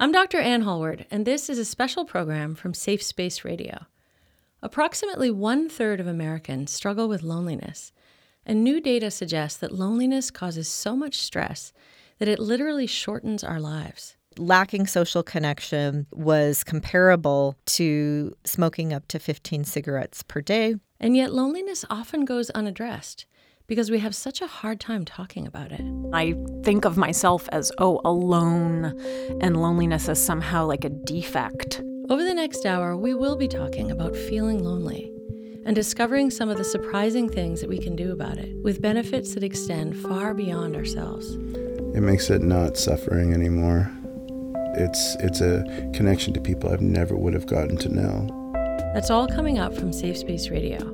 [0.00, 0.38] I'm Dr.
[0.38, 3.86] Anne Hallward, and this is a special program from Safe Space Radio.
[4.60, 7.92] Approximately one third of Americans struggle with loneliness,
[8.44, 11.72] and new data suggests that loneliness causes so much stress
[12.18, 14.16] that it literally shortens our lives.
[14.36, 20.74] Lacking social connection was comparable to smoking up to 15 cigarettes per day.
[20.98, 23.26] And yet, loneliness often goes unaddressed
[23.66, 25.82] because we have such a hard time talking about it.
[26.12, 28.98] I think of myself as, oh, alone,
[29.40, 31.82] and loneliness as somehow like a defect.
[32.10, 35.10] Over the next hour, we will be talking about feeling lonely
[35.64, 39.34] and discovering some of the surprising things that we can do about it with benefits
[39.34, 41.34] that extend far beyond ourselves.
[41.96, 43.90] It makes it not suffering anymore.
[44.76, 48.52] It's it's a connection to people I've never would have gotten to know.
[48.92, 50.93] That's all coming up from Safe Space Radio.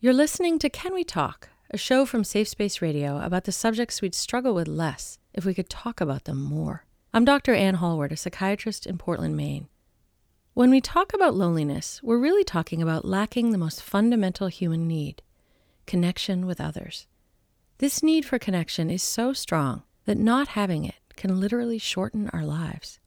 [0.00, 4.00] You're listening to Can We Talk, a show from Safe Space Radio about the subjects
[4.00, 6.84] we'd struggle with less if we could talk about them more.
[7.12, 7.52] I'm Dr.
[7.52, 9.66] Anne Hallward, a psychiatrist in Portland, Maine.
[10.54, 15.20] When we talk about loneliness, we're really talking about lacking the most fundamental human need
[15.84, 17.08] connection with others.
[17.78, 22.44] This need for connection is so strong that not having it can literally shorten our
[22.44, 23.00] lives.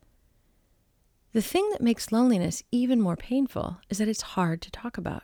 [1.31, 5.23] The thing that makes loneliness even more painful is that it's hard to talk about.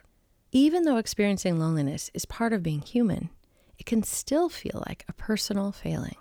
[0.57, 3.29] Even though experiencing loneliness is part of being human,
[3.77, 6.15] it can still feel like a personal failing.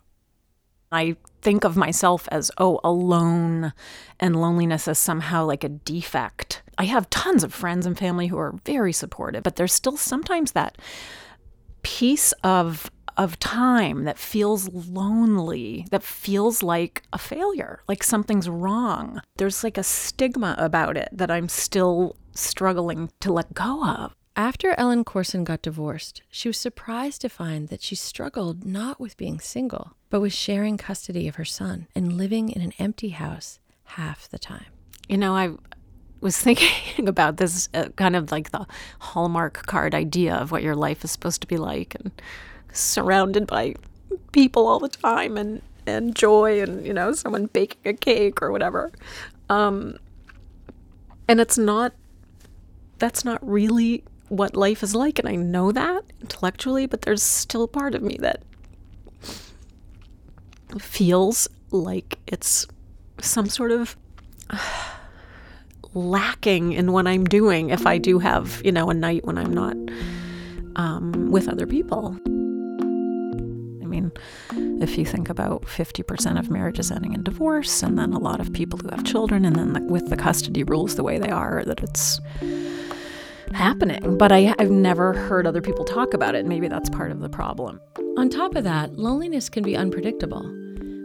[0.93, 3.73] I think of myself as, oh, alone,
[4.21, 6.63] and loneliness as somehow like a defect.
[6.77, 10.53] I have tons of friends and family who are very supportive, but there's still sometimes
[10.53, 10.77] that
[11.83, 19.23] piece of of time that feels lonely, that feels like a failure, like something's wrong.
[19.39, 24.15] There's like a stigma about it that I'm still struggling to let go of.
[24.39, 29.17] After Ellen Corson got divorced, she was surprised to find that she struggled not with
[29.17, 33.59] being single, but with sharing custody of her son and living in an empty house
[33.85, 34.67] half the time.
[35.09, 35.53] You know, I
[36.21, 38.67] was thinking about this uh, kind of like the
[38.99, 42.11] Hallmark card idea of what your life is supposed to be like and
[42.75, 43.75] surrounded by
[44.33, 48.51] people all the time and and joy and you know someone baking a cake or
[48.51, 48.91] whatever
[49.49, 49.97] um
[51.29, 51.93] and it's not
[52.99, 57.69] that's not really what life is like and I know that intellectually but there's still
[57.69, 58.43] part of me that
[60.79, 62.67] feels like it's
[63.21, 63.97] some sort of
[65.95, 69.53] lacking in what I'm doing if I do have, you know, a night when I'm
[69.53, 69.77] not
[70.77, 72.19] um, with other people.
[72.27, 74.13] I mean,
[74.83, 78.53] if you think about 50% of marriages ending in divorce, and then a lot of
[78.53, 81.65] people who have children, and then the, with the custody rules the way they are,
[81.65, 82.21] that it's
[83.53, 84.17] happening.
[84.17, 86.47] But I, I've never heard other people talk about it.
[86.47, 87.81] Maybe that's part of the problem.
[88.17, 90.43] On top of that, loneliness can be unpredictable.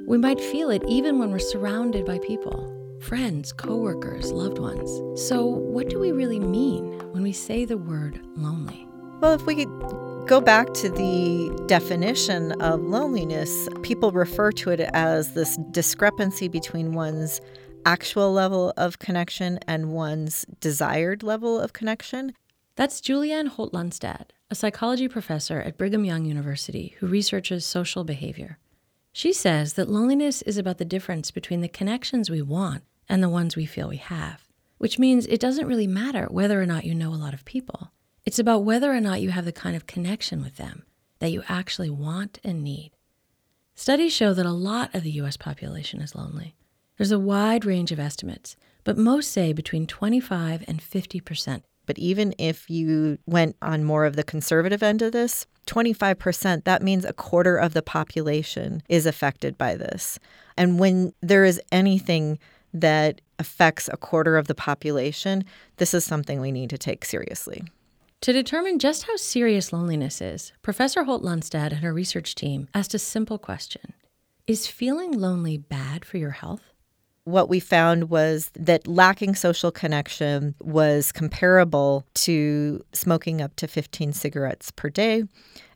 [0.07, 2.67] We might feel it even when we're surrounded by people
[3.01, 5.19] friends, coworkers, loved ones.
[5.19, 8.87] So, what do we really mean when we say the word lonely?
[9.21, 14.79] Well, if we could go back to the definition of loneliness, people refer to it
[14.93, 17.41] as this discrepancy between one's
[17.85, 22.33] actual level of connection and one's desired level of connection.
[22.75, 28.57] That's Julianne Holt Lunstad, a psychology professor at Brigham Young University who researches social behavior.
[29.13, 33.29] She says that loneliness is about the difference between the connections we want and the
[33.29, 36.95] ones we feel we have, which means it doesn't really matter whether or not you
[36.95, 37.91] know a lot of people.
[38.25, 40.85] It's about whether or not you have the kind of connection with them
[41.19, 42.91] that you actually want and need.
[43.75, 46.55] Studies show that a lot of the US population is lonely.
[47.01, 51.63] There's a wide range of estimates, but most say between 25 and 50 percent.
[51.87, 56.83] But even if you went on more of the conservative end of this, 25%, that
[56.83, 60.19] means a quarter of the population is affected by this.
[60.55, 62.37] And when there is anything
[62.71, 65.43] that affects a quarter of the population,
[65.77, 67.63] this is something we need to take seriously.
[68.21, 72.93] To determine just how serious loneliness is, Professor Holt Lunstad and her research team asked
[72.93, 73.93] a simple question
[74.45, 76.70] Is feeling lonely bad for your health?
[77.23, 84.13] What we found was that lacking social connection was comparable to smoking up to 15
[84.13, 85.23] cigarettes per day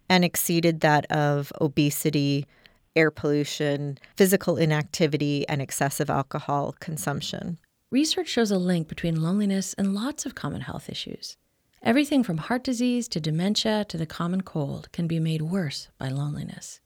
[0.09, 2.47] and exceeded that of obesity,
[2.95, 7.59] air pollution, physical inactivity, and excessive alcohol consumption.
[7.91, 11.37] Research shows a link between loneliness and lots of common health issues.
[11.83, 16.09] Everything from heart disease to dementia to the common cold can be made worse by
[16.09, 16.81] loneliness.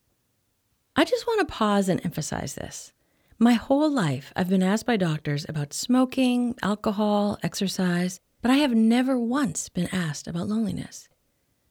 [0.98, 2.92] I just want to pause and emphasize this.
[3.42, 8.76] My whole life, I've been asked by doctors about smoking, alcohol, exercise, but I have
[8.76, 11.08] never once been asked about loneliness.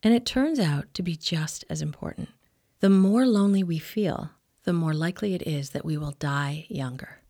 [0.03, 2.31] And it turns out to be just as important.
[2.81, 4.31] The more lonely we feel,
[4.65, 7.21] the more likely it is that we will die younger.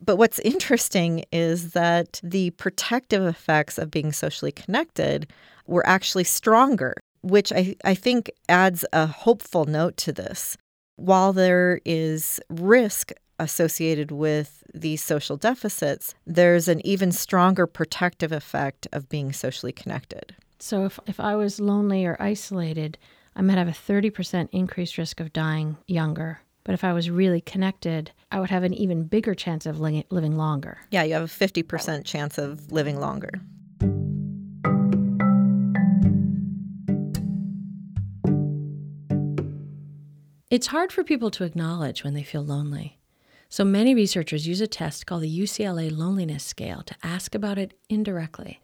[0.00, 5.28] But what's interesting is that the protective effects of being socially connected
[5.66, 10.56] were actually stronger, which I, I think adds a hopeful note to this.
[10.94, 18.86] While there is risk associated with these social deficits, there's an even stronger protective effect
[18.92, 20.34] of being socially connected.
[20.58, 22.98] So if, if I was lonely or isolated,
[23.36, 26.40] I might have a 30% increased risk of dying younger.
[26.64, 30.04] But if I was really connected, I would have an even bigger chance of li-
[30.10, 30.78] living longer.
[30.90, 33.30] Yeah, you have a 50% chance of living longer.
[40.50, 42.97] It's hard for people to acknowledge when they feel lonely.
[43.50, 47.72] So many researchers use a test called the UCLA Loneliness Scale to ask about it
[47.88, 48.60] indirectly.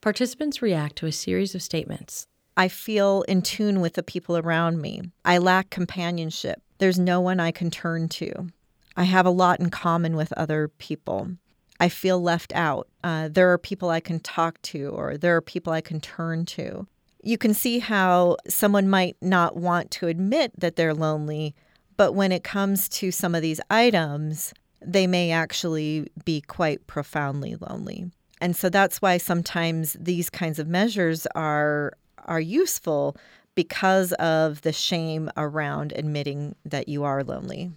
[0.00, 2.28] Participants react to a series of statements.
[2.56, 5.02] I feel in tune with the people around me.
[5.24, 6.62] I lack companionship.
[6.78, 8.48] There's no one I can turn to.
[8.96, 11.32] I have a lot in common with other people.
[11.80, 12.88] I feel left out.
[13.02, 16.46] Uh, there are people I can talk to, or there are people I can turn
[16.46, 16.86] to
[17.22, 21.54] you can see how someone might not want to admit that they're lonely,
[21.98, 27.56] but when it comes to some of these items, they may actually be quite profoundly
[27.56, 28.10] lonely.
[28.40, 31.92] And so that's why sometimes these kinds of measures are
[32.24, 33.16] are useful
[33.54, 37.72] because of the shame around admitting that you are lonely.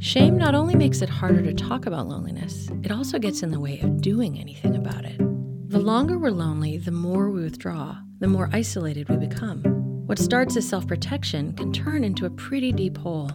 [0.00, 3.60] Shame not only makes it harder to talk about loneliness, it also gets in the
[3.60, 5.16] way of doing anything about it.
[5.70, 9.73] The longer we're lonely, the more we withdraw, the more isolated we become.
[10.06, 13.30] What starts as self protection can turn into a pretty deep hole.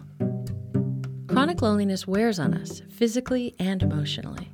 [1.26, 4.52] Chronic loneliness wears on us, physically and emotionally.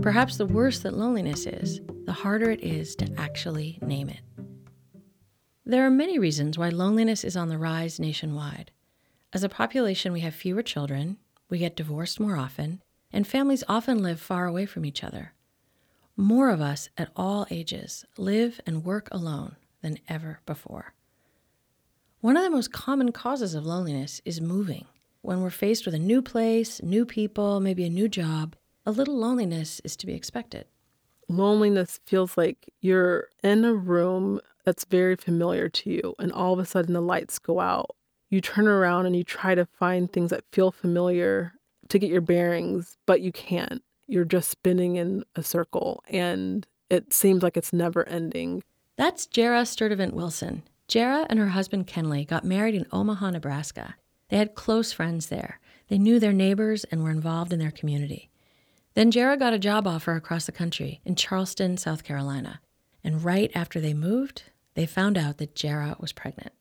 [0.00, 4.22] Perhaps the worse that loneliness is, the harder it is to actually name it.
[5.66, 8.70] There are many reasons why loneliness is on the rise nationwide.
[9.34, 11.18] As a population, we have fewer children,
[11.50, 12.82] we get divorced more often,
[13.12, 15.34] and families often live far away from each other.
[16.16, 20.94] More of us at all ages live and work alone than ever before.
[22.24, 24.86] One of the most common causes of loneliness is moving.
[25.20, 28.56] When we're faced with a new place, new people, maybe a new job,
[28.86, 30.64] a little loneliness is to be expected.
[31.28, 36.58] Loneliness feels like you're in a room that's very familiar to you, and all of
[36.58, 37.94] a sudden the lights go out.
[38.30, 41.52] You turn around and you try to find things that feel familiar
[41.90, 47.12] to get your bearings, but you can't you're just spinning in a circle and it
[47.12, 48.62] seems like it's never ending.
[48.96, 50.62] That's Jara Sturdivant Wilson.
[50.88, 53.96] Jara and her husband Kenley got married in Omaha, Nebraska.
[54.28, 55.60] They had close friends there.
[55.88, 58.30] They knew their neighbors and were involved in their community.
[58.94, 62.60] Then Jara got a job offer across the country in Charleston, South Carolina.
[63.02, 64.44] And right after they moved,
[64.74, 66.52] they found out that Jara was pregnant.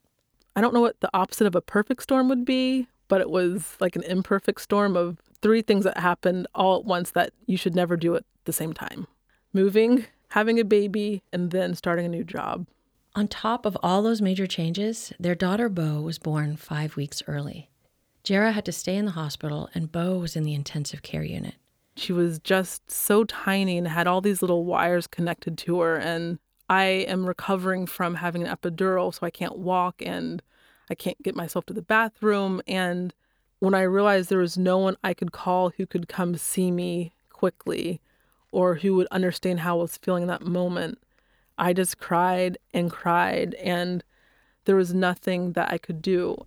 [0.56, 3.76] I don't know what the opposite of a perfect storm would be, but it was
[3.80, 7.76] like an imperfect storm of three things that happened all at once that you should
[7.76, 9.08] never do at the same time
[9.54, 12.66] moving, having a baby, and then starting a new job.
[13.16, 17.70] On top of all those major changes, their daughter Bo was born five weeks early.
[18.24, 21.56] Jara had to stay in the hospital, and Bo was in the intensive care unit.
[21.96, 25.96] She was just so tiny and had all these little wires connected to her.
[25.96, 26.40] And
[26.70, 30.42] I am recovering from having an epidural, so I can't walk and
[30.90, 32.62] I can't get myself to the bathroom.
[32.66, 33.14] And
[33.60, 37.14] when I realized there was no one I could call who could come see me
[37.30, 38.02] quickly
[38.52, 40.98] or who would understand how I was feeling in that moment,
[41.58, 44.04] I just cried and cried, and
[44.66, 46.46] there was nothing that I could do.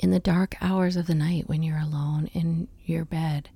[0.00, 3.50] In the dark hours of the night when you're alone in your bed,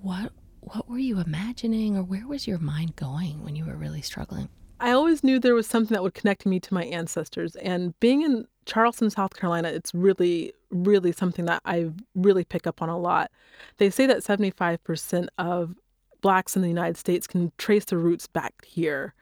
[0.00, 4.00] what what were you imagining or where was your mind going when you were really
[4.00, 4.48] struggling?
[4.80, 8.22] I always knew there was something that would connect me to my ancestors and being
[8.22, 12.98] in Charleston, South Carolina, it's really, really something that I really pick up on a
[12.98, 13.30] lot.
[13.78, 15.74] They say that 75% of
[16.20, 19.14] blacks in the United States can trace their roots back here,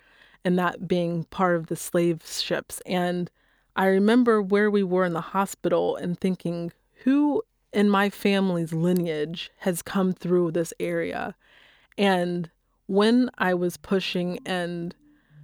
[0.44, 2.80] and that being part of the slave ships.
[2.86, 3.30] And
[3.76, 6.72] I remember where we were in the hospital and thinking,
[7.04, 11.34] who in my family's lineage has come through this area?
[11.96, 12.50] And
[12.86, 14.94] when I was pushing and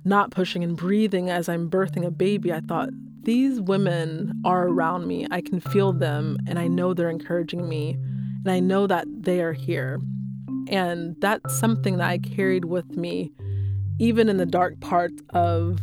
[0.05, 2.91] not pushing and breathing as I'm birthing a baby, I thought,
[3.23, 5.27] these women are around me.
[5.31, 9.43] I can feel them and I know they're encouraging me and I know that they
[9.43, 10.01] are here.
[10.69, 13.33] And that's something that I carried with me
[13.99, 15.81] even in the dark parts of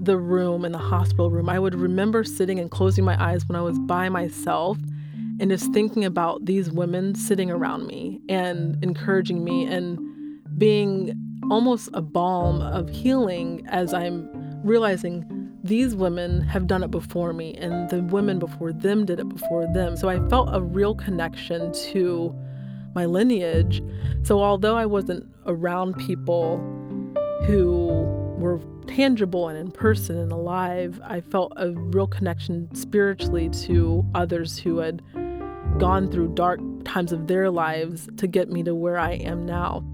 [0.00, 1.48] the room in the hospital room.
[1.48, 4.78] I would remember sitting and closing my eyes when I was by myself
[5.38, 9.98] and just thinking about these women sitting around me and encouraging me and
[10.58, 11.14] being
[11.50, 14.28] almost a balm of healing as I'm
[14.62, 15.24] realizing
[15.62, 19.66] these women have done it before me, and the women before them did it before
[19.74, 19.94] them.
[19.96, 22.34] So I felt a real connection to
[22.94, 23.82] my lineage.
[24.22, 26.58] So although I wasn't around people
[27.46, 28.04] who
[28.38, 34.58] were tangible and in person and alive, I felt a real connection spiritually to others
[34.58, 35.02] who had
[35.78, 39.84] gone through dark times of their lives to get me to where I am now.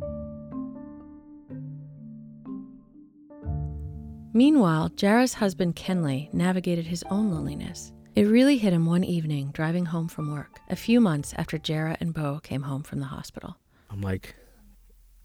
[4.33, 7.93] Meanwhile, Jarrah's husband Kenley navigated his own loneliness.
[8.15, 11.97] It really hit him one evening driving home from work, a few months after Jarrah
[12.01, 13.57] and Bo came home from the hospital.
[13.91, 14.35] I'm like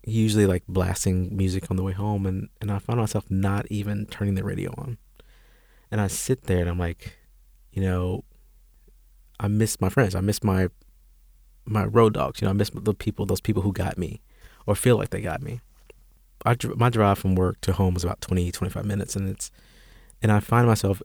[0.03, 4.05] usually like blasting music on the way home and, and I found myself not even
[4.07, 4.97] turning the radio on.
[5.91, 7.17] And I sit there and I'm like,
[7.71, 8.23] you know,
[9.39, 10.15] I miss my friends.
[10.15, 10.69] I miss my
[11.65, 12.41] my road dogs.
[12.41, 14.21] You know, I miss the people, those people who got me,
[14.65, 15.61] or feel like they got me.
[16.45, 19.51] I my drive from work to home is about 20, 25 minutes, and it's
[20.21, 21.01] and I find myself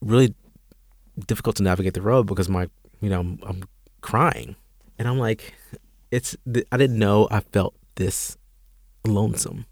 [0.00, 0.34] really
[1.26, 2.68] difficult to navigate the road because my
[3.00, 3.62] you know I'm, I'm
[4.00, 4.56] crying,
[4.98, 5.54] and I'm like,
[6.10, 6.36] it's
[6.72, 8.36] I didn't know I felt this
[9.04, 9.66] lonesome,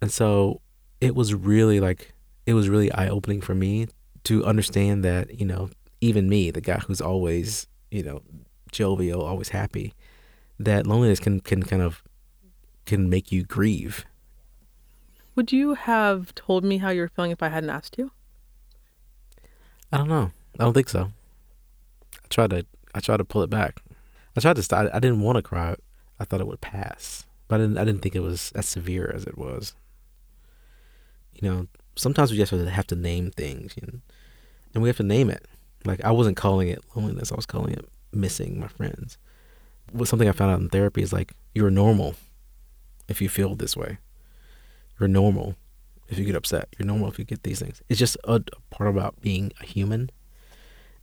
[0.00, 0.60] and so
[1.00, 2.14] it was really like
[2.46, 3.88] it was really eye opening for me
[4.24, 5.70] to understand that you know
[6.00, 8.22] even me, the guy who's always, you know,
[8.72, 9.94] jovial, always happy,
[10.58, 12.02] that loneliness can, can kind of
[12.86, 14.04] can make you grieve.
[15.36, 18.10] Would you have told me how you were feeling if I hadn't asked you?
[19.92, 20.30] I don't know.
[20.58, 21.12] I don't think so.
[22.14, 23.82] I tried to I tried to pull it back.
[24.36, 24.88] I tried to stop.
[24.92, 25.76] I didn't want to cry.
[26.18, 27.78] I thought it would pass, but I didn't.
[27.78, 29.74] I didn't think it was as severe as it was.
[31.34, 31.66] You know,
[31.96, 35.48] sometimes we just have to name things, and we have to name it.
[35.84, 37.32] Like I wasn't calling it loneliness.
[37.32, 39.18] I was calling it missing my friends.
[39.90, 42.14] What something I found out in therapy is like you're normal
[43.08, 43.98] if you feel this way.
[45.00, 45.56] You're normal
[46.08, 46.68] if you get upset.
[46.78, 47.82] You're normal if you get these things.
[47.88, 50.10] It's just a, a part about being a human.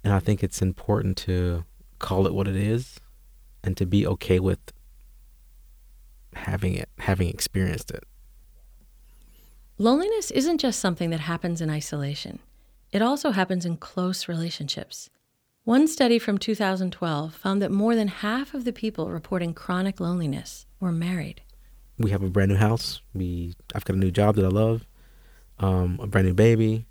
[0.02, 1.66] And I think it's important to
[2.00, 3.02] call it what it is
[3.66, 4.60] and to be okay with
[6.38, 8.04] having it, having experienced it.
[9.78, 12.40] Loneliness isn't just something that happens in isolation.
[12.92, 15.10] It also happens in close relationships.
[15.66, 20.66] One study from 2012 found that more than half of the people reporting chronic loneliness
[20.80, 21.42] were married.
[22.00, 23.02] We have a brand new house.
[23.14, 24.88] We I've got a new job that I love,
[25.60, 26.86] um, a brand new baby,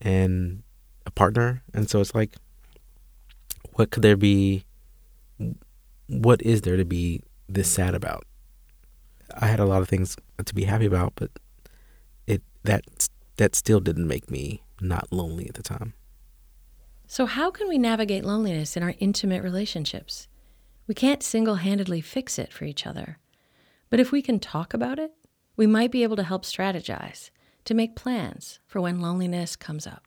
[0.00, 0.64] and
[1.06, 1.62] a partner.
[1.72, 2.34] And so it's like,
[3.74, 4.64] what could there be?
[6.08, 8.24] What is there to be this sad about?
[9.40, 11.30] I had a lot of things to be happy about, but
[12.26, 15.94] it that that still didn't make me not lonely at the time.
[17.06, 20.26] So, how can we navigate loneliness in our intimate relationships?
[20.86, 23.18] We can't single handedly fix it for each other.
[23.90, 25.12] But if we can talk about it,
[25.56, 27.30] we might be able to help strategize,
[27.64, 30.04] to make plans for when loneliness comes up.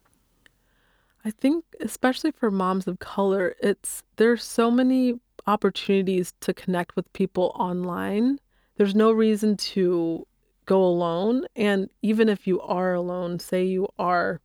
[1.24, 7.12] I think, especially for moms of color, it's there's so many opportunities to connect with
[7.14, 8.40] people online.
[8.80, 10.26] There's no reason to
[10.66, 11.46] go alone.
[11.54, 14.40] And even if you are alone, say you are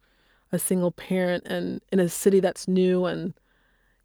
[0.51, 3.35] a single parent and in a city that's new and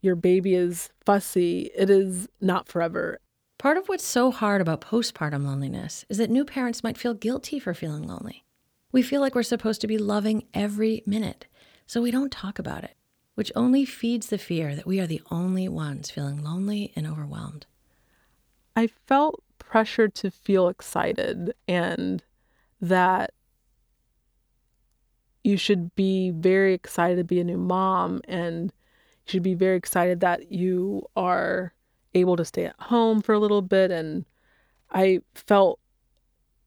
[0.01, 3.19] your baby is fussy, it is not forever.
[3.57, 7.57] Part of what's so hard about postpartum loneliness is that new parents might feel guilty
[7.57, 8.45] for feeling lonely.
[8.91, 11.47] We feel like we're supposed to be loving every minute,
[11.87, 12.95] so we don't talk about it,
[13.33, 17.65] which only feeds the fear that we are the only ones feeling lonely and overwhelmed.
[18.75, 22.23] I felt pressured to feel excited and
[22.81, 23.33] that
[25.43, 28.65] you should be very excited to be a new mom and
[29.25, 31.73] you should be very excited that you are
[32.13, 34.25] able to stay at home for a little bit and
[34.91, 35.79] I felt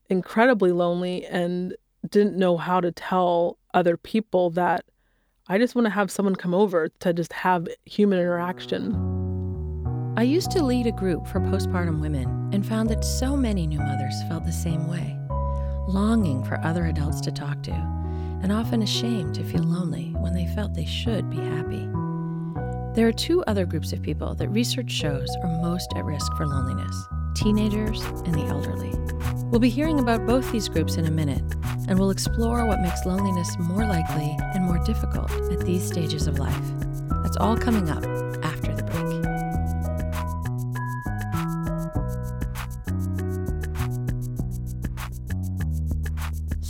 [0.08, 1.74] incredibly lonely and
[2.08, 4.84] didn't know how to tell other people that
[5.48, 9.21] I just want to have someone come over to just have human interaction.
[10.14, 13.78] I used to lead a group for postpartum women and found that so many new
[13.78, 15.18] mothers felt the same way,
[15.88, 17.72] longing for other adults to talk to
[18.42, 21.88] and often ashamed to feel lonely when they felt they should be happy.
[22.94, 26.46] There are two other groups of people that research shows are most at risk for
[26.46, 26.94] loneliness
[27.34, 28.92] teenagers and the elderly.
[29.46, 31.42] We'll be hearing about both these groups in a minute,
[31.88, 36.38] and we'll explore what makes loneliness more likely and more difficult at these stages of
[36.38, 36.62] life.
[37.22, 38.04] That's all coming up
[38.44, 38.71] after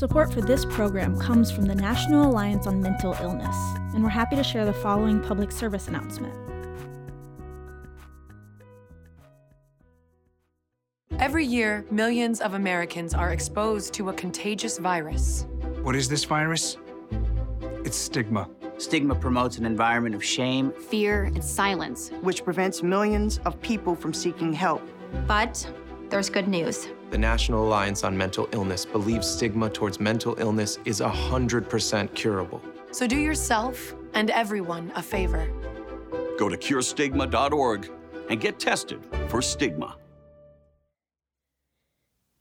[0.03, 3.55] Support for this program comes from the National Alliance on Mental Illness,
[3.95, 6.35] and we're happy to share the following public service announcement.
[11.21, 15.47] Every year, millions of Americans are exposed to a contagious virus.
[15.85, 16.79] What is this virus?
[17.85, 18.51] It's stigma.
[18.79, 24.13] Stigma promotes an environment of shame, fear, and silence, which prevents millions of people from
[24.13, 24.83] seeking help.
[25.29, 25.65] But
[26.11, 26.89] there's good news.
[27.13, 32.63] The National Alliance on Mental Illness believes stigma towards mental illness is 100% curable.
[32.91, 35.47] So do yourself and everyone a favor.
[36.39, 37.91] Go to curestigma.org
[38.31, 39.99] and get tested for stigma.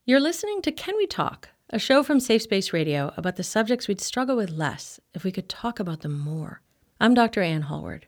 [0.06, 3.90] You're listening to Can We Talk, a show from Safe Space Radio about the subjects
[3.90, 6.62] we'd struggle with less if we could talk about them more.
[6.98, 7.42] I'm Dr.
[7.42, 8.08] Anne Hallward.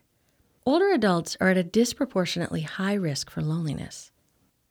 [0.64, 4.12] Older adults are at a disproportionately high risk for loneliness.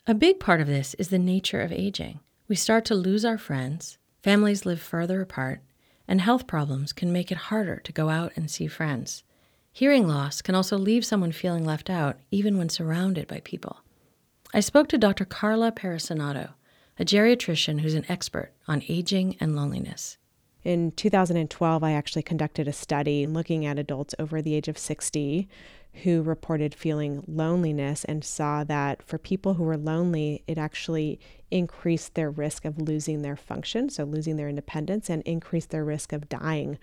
[0.06, 2.20] A big part of this is the nature of aging.
[2.50, 5.62] We start to lose our friends, families live further apart,
[6.10, 9.24] and health problems can make it harder to go out and see friends.
[9.72, 13.78] Hearing loss can also leave someone feeling left out, even when surrounded by people.
[14.54, 15.24] I spoke to Dr.
[15.24, 16.50] Carla Perissinotto,
[17.00, 20.18] a geriatrician who's an expert on aging and loneliness.
[20.66, 25.48] In 2012, I actually conducted a study looking at adults over the age of 60
[26.02, 31.20] who reported feeling loneliness and saw that for people who were lonely, it actually
[31.52, 36.12] increased their risk of losing their function, so losing their independence, and increased their risk
[36.12, 36.80] of dying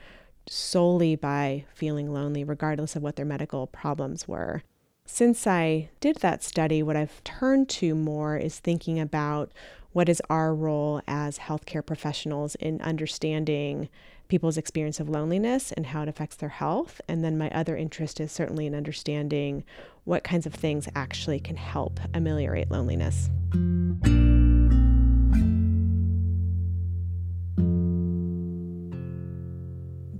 [0.48, 4.62] solely by feeling lonely, regardless of what their medical problems were.
[5.06, 9.52] Since I did that study, what I've turned to more is thinking about
[9.92, 13.88] what is our role as healthcare professionals in understanding
[14.30, 17.00] people's experience of loneliness and how it affects their health.
[17.08, 19.64] And then my other interest is certainly in understanding
[20.04, 23.28] what kinds of things actually can help ameliorate loneliness.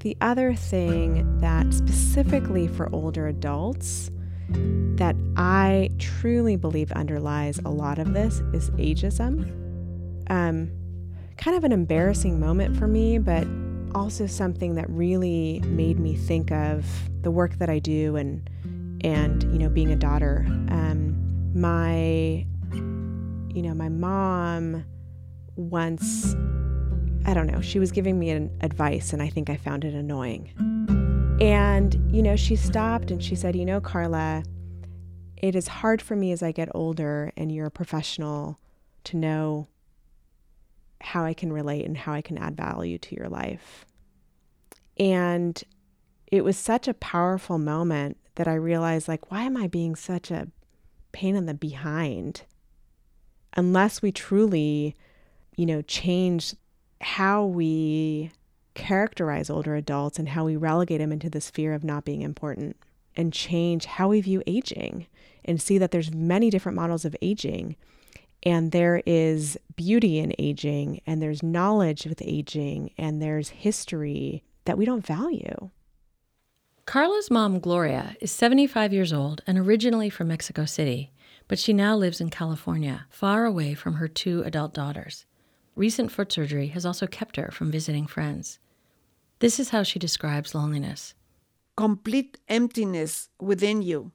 [0.01, 4.11] The other thing that specifically for older adults
[4.49, 9.45] that I truly believe underlies a lot of this is ageism.
[10.31, 10.71] Um,
[11.37, 13.47] kind of an embarrassing moment for me, but
[13.95, 16.85] also something that really made me think of
[17.23, 18.49] the work that I do and
[19.03, 20.45] and you know being a daughter.
[20.69, 21.17] Um,
[21.55, 22.47] my
[23.55, 24.85] you know my mom
[25.57, 26.35] once
[27.27, 29.95] I don't know she was giving me an advice and I think I found it
[29.95, 30.53] annoying.
[31.41, 34.45] And you know she stopped and she said, you know Carla,
[35.37, 38.59] it is hard for me as I get older and you're a professional
[39.05, 39.69] to know
[41.01, 43.85] how I can relate and how I can add value to your life.
[44.99, 45.63] And
[46.27, 50.31] it was such a powerful moment that I realized like why am I being such
[50.31, 50.49] a
[51.13, 52.43] pain in the behind?
[53.57, 54.95] Unless we truly,
[55.57, 56.55] you know, change
[57.01, 58.31] how we
[58.75, 62.77] characterize older adults and how we relegate them into this fear of not being important
[63.17, 65.07] and change how we view aging
[65.45, 67.75] and see that there's many different models of aging
[68.43, 74.79] and there is beauty in aging, and there's knowledge with aging, and there's history that
[74.79, 75.71] we don't value.
[76.87, 81.13] Carla's mom, Gloria, is 75 years old and originally from Mexico City,
[81.49, 85.27] but she now lives in California, far away from her two adult daughters.
[85.77, 88.59] Recent foot surgery has also kept her from visiting friends.
[89.39, 91.15] This is how she describes loneliness
[91.77, 94.13] complete emptiness within you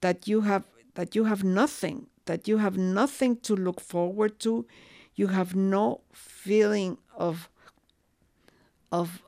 [0.00, 4.66] that you have that you have nothing that you have nothing to look forward to.
[5.14, 7.48] You have no feeling of
[8.92, 9.22] of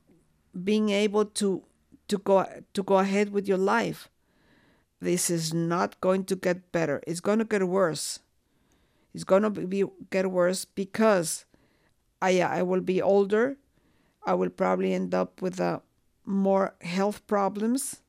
[0.65, 1.63] being able to
[2.09, 4.09] to go to go ahead with your life.
[5.01, 7.03] This is not going to get better.
[7.07, 8.21] It's going to get worse.
[9.15, 11.45] It's going to be get worse because
[12.21, 13.57] i i will be older.
[14.25, 15.79] I will probably end up with a uh,
[16.25, 18.03] more health problems.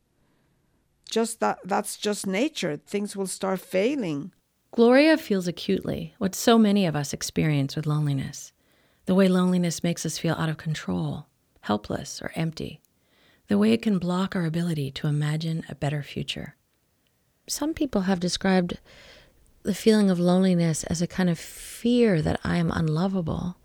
[1.10, 2.78] Just that that's just nature.
[2.78, 4.32] Things will start failing
[4.76, 8.54] Gloria feels acutely what so many of us experience with loneliness
[9.06, 11.28] the way loneliness makes us feel out of control,
[11.62, 12.82] helpless, or empty,
[13.50, 16.56] the way it can block our ability to imagine a better future.
[17.48, 18.80] Some people have described
[19.64, 23.58] the feeling of loneliness as a kind of fear that I am unlovable.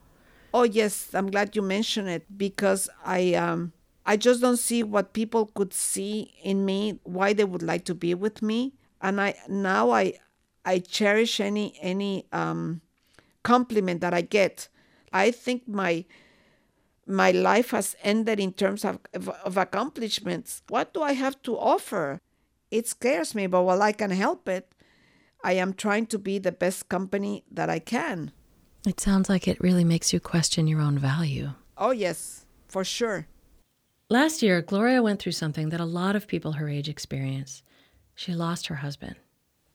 [0.52, 3.72] Oh yes, I'm glad you mentioned it because I um
[4.04, 7.94] I just don't see what people could see in me, why they would like to
[7.94, 10.18] be with me, and I now I
[10.68, 12.82] I cherish any any um,
[13.42, 14.68] compliment that I get.
[15.12, 16.04] I think my
[17.06, 20.62] my life has ended in terms of, of, of accomplishments.
[20.68, 22.20] What do I have to offer?
[22.70, 24.70] It scares me, but while I can help it,
[25.42, 28.32] I am trying to be the best company that I can.
[28.86, 31.52] It sounds like it really makes you question your own value.
[31.78, 33.26] Oh, yes, for sure.
[34.10, 37.62] Last year, Gloria went through something that a lot of people her age experience.
[38.14, 39.16] She lost her husband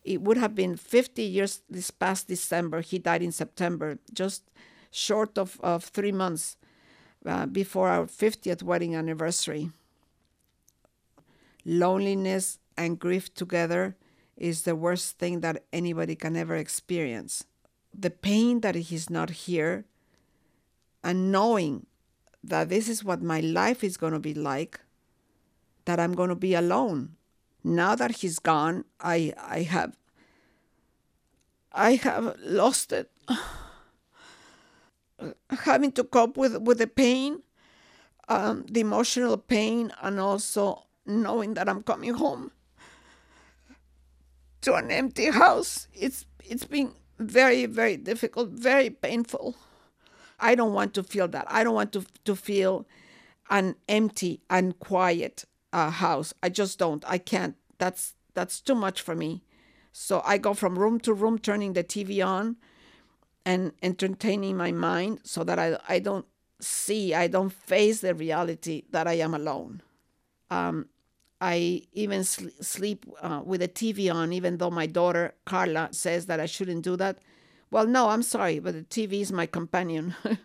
[0.04, 2.80] it would have been 50 years this past December.
[2.80, 4.50] He died in September, just
[4.90, 6.56] short of, of three months.
[7.26, 9.70] uh, before our 50th wedding anniversary.
[11.64, 13.96] Loneliness and grief together
[14.36, 17.44] is the worst thing that anybody can ever experience.
[17.96, 19.84] The pain that he's not here
[21.02, 21.86] and knowing
[22.42, 24.80] that this is what my life is going to be like,
[25.86, 27.16] that I'm going to be alone.
[27.64, 29.96] Now that he's gone, I, I have
[31.72, 33.10] I have lost it.
[35.50, 37.42] Having to cope with, with the pain,
[38.28, 42.52] um, the emotional pain, and also knowing that I'm coming home
[44.60, 45.88] to an empty house.
[45.94, 49.56] It's it's been very, very difficult, very painful.
[50.38, 51.46] I don't want to feel that.
[51.48, 52.86] I don't want to to feel
[53.50, 56.32] an empty and quiet uh, house.
[56.42, 57.04] I just don't.
[57.06, 57.56] I can't.
[57.78, 59.42] That's that's too much for me.
[59.92, 62.56] So I go from room to room, turning the TV on,
[63.44, 66.26] and entertaining my mind, so that I I don't
[66.60, 69.82] see, I don't face the reality that I am alone.
[70.50, 70.86] Um,
[71.40, 76.26] I even sl- sleep uh, with the TV on, even though my daughter Carla says
[76.26, 77.18] that I shouldn't do that.
[77.70, 80.14] Well, no, I'm sorry, but the TV is my companion.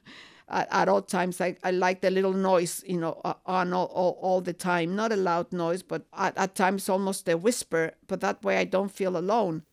[0.49, 3.85] at, at, all times, I, I like the little noise, you know, uh, on all,
[3.87, 4.95] all, all, the time.
[4.95, 7.91] Not a loud noise, but at, at times almost a whisper.
[8.07, 9.63] But that way I don't feel alone.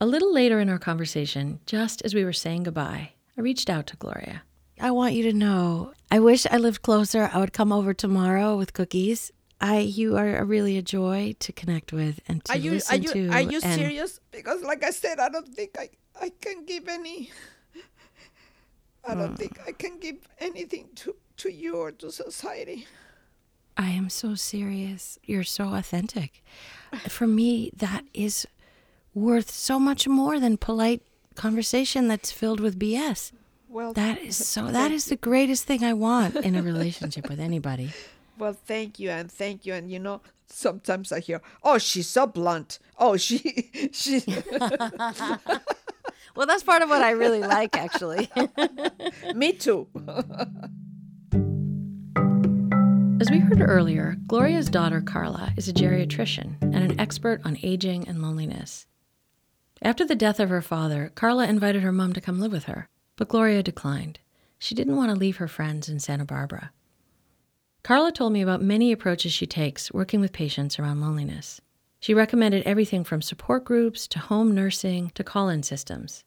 [0.00, 3.86] A little later in our conversation, just as we were saying goodbye, I reached out
[3.88, 4.42] to Gloria.
[4.80, 7.30] I want you to know, I wish I lived closer.
[7.32, 9.30] I would come over tomorrow with cookies.
[9.60, 13.02] I, you are really a joy to connect with and to are you, listen are
[13.02, 13.28] you, to.
[13.28, 14.20] Are you and serious?
[14.30, 17.30] Because, like I said, I don't think I, I can give any.
[19.04, 19.34] I don't hmm.
[19.34, 22.86] think I can give anything to, to you or to society.
[23.76, 25.18] I am so serious.
[25.24, 26.42] You're so authentic.
[27.08, 28.46] For me, that is
[29.14, 31.02] worth so much more than polite
[31.34, 33.32] conversation that's filled with BS.
[33.70, 34.66] Well, that is so.
[34.66, 37.92] That is the greatest thing I want in a relationship with anybody.
[38.40, 39.74] Well, thank you and thank you.
[39.74, 42.78] And you know, sometimes I hear, "Oh, she's so blunt.
[42.98, 43.38] Oh, she,
[43.92, 44.22] she."
[46.34, 48.30] well, that's part of what I really like, actually.
[49.34, 49.88] Me too.
[53.20, 58.08] As we heard earlier, Gloria's daughter Carla is a geriatrician and an expert on aging
[58.08, 58.86] and loneliness.
[59.82, 62.88] After the death of her father, Carla invited her mom to come live with her,
[63.16, 64.20] but Gloria declined.
[64.58, 66.70] She didn't want to leave her friends in Santa Barbara.
[67.82, 71.60] Carla told me about many approaches she takes working with patients around loneliness.
[72.00, 76.24] She recommended everything from support groups to home nursing to call in systems.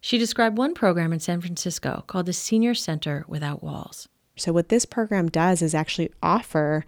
[0.00, 4.08] She described one program in San Francisco called the Senior Center Without Walls.
[4.36, 6.84] So, what this program does is actually offer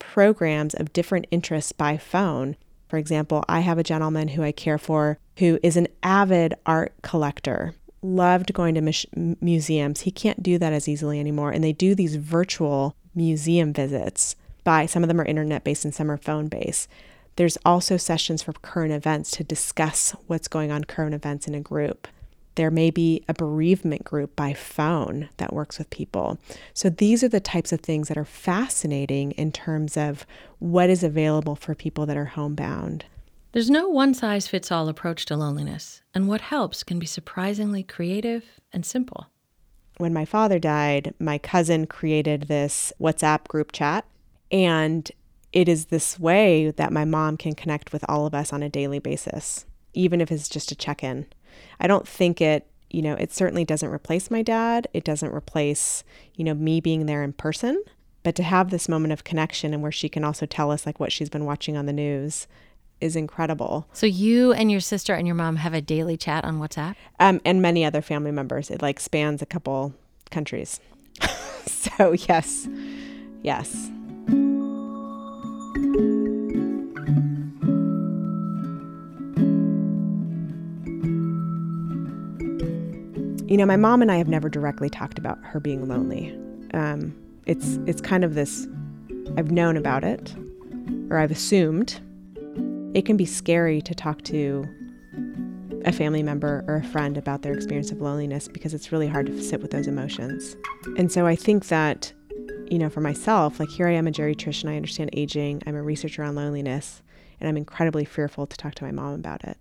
[0.00, 2.56] programs of different interests by phone.
[2.88, 6.92] For example, I have a gentleman who I care for who is an avid art
[7.02, 10.00] collector, loved going to museums.
[10.00, 11.52] He can't do that as easily anymore.
[11.52, 15.94] And they do these virtual museum visits by some of them are internet based and
[15.94, 16.88] some are phone based.
[17.36, 21.60] There's also sessions for current events to discuss what's going on current events in a
[21.60, 22.06] group.
[22.56, 26.38] There may be a bereavement group by phone that works with people.
[26.74, 30.26] So these are the types of things that are fascinating in terms of
[30.58, 33.06] what is available for people that are homebound.
[33.52, 37.82] There's no one size fits all approach to loneliness, and what helps can be surprisingly
[37.82, 39.28] creative and simple.
[39.96, 44.04] When my father died, my cousin created this WhatsApp group chat,
[44.52, 45.10] and
[45.52, 48.68] it is this way that my mom can connect with all of us on a
[48.68, 51.26] daily basis, even if it's just a check in.
[51.80, 54.86] I don't think it, you know, it certainly doesn't replace my dad.
[54.92, 57.82] It doesn't replace, you know, me being there in person.
[58.22, 61.00] But to have this moment of connection and where she can also tell us like
[61.00, 62.46] what she's been watching on the news
[63.00, 63.88] is incredible.
[63.92, 66.96] So you and your sister and your mom have a daily chat on WhatsApp?
[67.18, 68.70] Um, and many other family members.
[68.70, 69.94] It like spans a couple
[70.30, 70.80] countries.
[71.66, 72.68] so yes,
[73.42, 73.90] yes.
[83.50, 86.38] You know, my mom and I have never directly talked about her being lonely.
[86.72, 87.12] Um,
[87.46, 88.68] it's it's kind of this.
[89.36, 90.32] I've known about it,
[91.10, 92.00] or I've assumed.
[92.94, 94.64] It can be scary to talk to
[95.84, 99.26] a family member or a friend about their experience of loneliness because it's really hard
[99.26, 100.54] to sit with those emotions.
[100.96, 102.12] And so I think that,
[102.70, 105.82] you know, for myself, like here I am a geriatrician, I understand aging, I'm a
[105.82, 107.02] researcher on loneliness,
[107.40, 109.56] and I'm incredibly fearful to talk to my mom about it.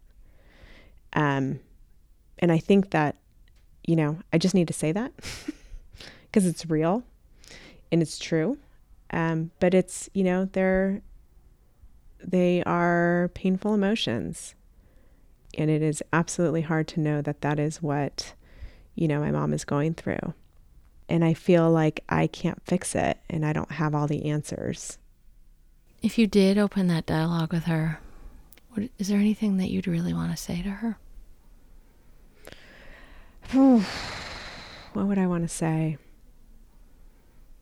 [1.13, 1.59] Um,
[2.37, 3.15] and I think that,
[3.85, 5.11] you know, I just need to say that
[6.25, 7.03] because it's real
[7.91, 8.57] and it's true.
[9.11, 11.01] Um, but it's, you know, they're,
[12.23, 14.53] they are painful emotions
[15.57, 18.33] and it is absolutely hard to know that that is what,
[18.95, 20.33] you know, my mom is going through.
[21.07, 24.99] and I feel like I can't fix it and I don't have all the answers.
[26.03, 27.99] If you did open that dialogue with her,
[28.69, 30.97] what, is there anything that you'd really want to say to her?
[33.53, 35.97] What would I want to say?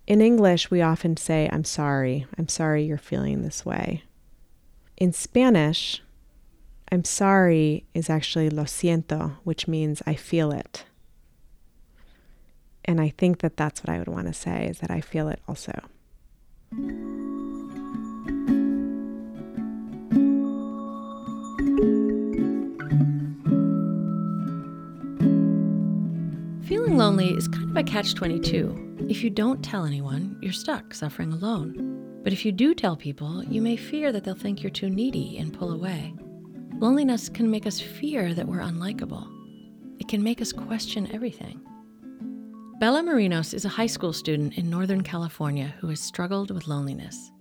[0.06, 2.26] In English, we often say, I'm sorry.
[2.38, 4.04] I'm sorry you're feeling this way.
[4.96, 6.02] In Spanish,
[6.92, 10.86] I'm sorry is actually lo siento, which means I feel it.
[12.86, 15.28] And I think that that's what I would want to say is that I feel
[15.28, 15.74] it also.
[26.98, 29.06] Feeling lonely is kind of a catch 22.
[29.08, 32.22] If you don't tell anyone, you're stuck suffering alone.
[32.24, 35.38] But if you do tell people, you may fear that they'll think you're too needy
[35.38, 36.16] and pull away.
[36.80, 39.28] Loneliness can make us fear that we're unlikable.
[40.00, 41.62] It can make us question everything.
[42.80, 47.32] Bella Marinos is a high school student in Northern California who has struggled with loneliness.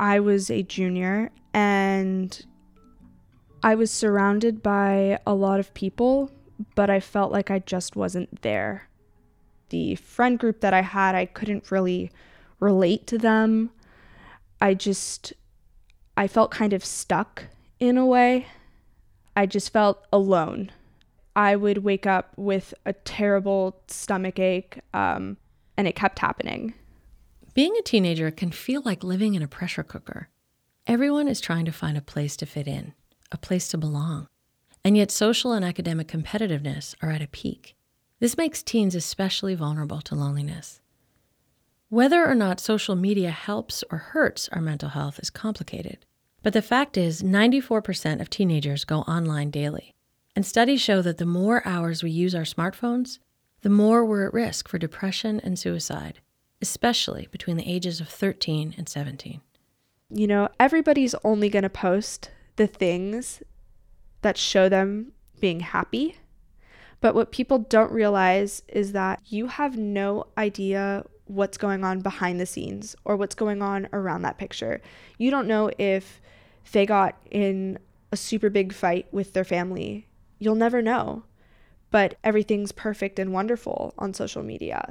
[0.00, 2.46] I was a junior and
[3.62, 6.30] I was surrounded by a lot of people,
[6.74, 8.88] but I felt like I just wasn't there.
[9.70, 12.10] The friend group that I had, I couldn't really
[12.60, 13.70] relate to them.
[14.60, 15.32] I just,
[16.16, 17.44] I felt kind of stuck
[17.78, 18.46] in a way.
[19.34, 20.70] I just felt alone.
[21.34, 25.36] I would wake up with a terrible stomach ache, um,
[25.76, 26.72] and it kept happening.
[27.52, 30.28] Being a teenager can feel like living in a pressure cooker.
[30.86, 32.94] Everyone is trying to find a place to fit in,
[33.32, 34.26] a place to belong.
[34.86, 37.74] And yet, social and academic competitiveness are at a peak.
[38.20, 40.80] This makes teens especially vulnerable to loneliness.
[41.88, 46.06] Whether or not social media helps or hurts our mental health is complicated.
[46.44, 49.92] But the fact is, 94% of teenagers go online daily.
[50.36, 53.18] And studies show that the more hours we use our smartphones,
[53.62, 56.20] the more we're at risk for depression and suicide,
[56.62, 59.40] especially between the ages of 13 and 17.
[60.10, 63.42] You know, everybody's only going to post the things
[64.26, 66.16] that show them being happy.
[67.00, 72.40] But what people don't realize is that you have no idea what's going on behind
[72.40, 74.80] the scenes or what's going on around that picture.
[75.18, 76.20] You don't know if
[76.72, 77.78] they got in
[78.12, 80.06] a super big fight with their family
[80.38, 81.24] You'll never know.
[81.90, 84.90] But everything's perfect and wonderful on social media.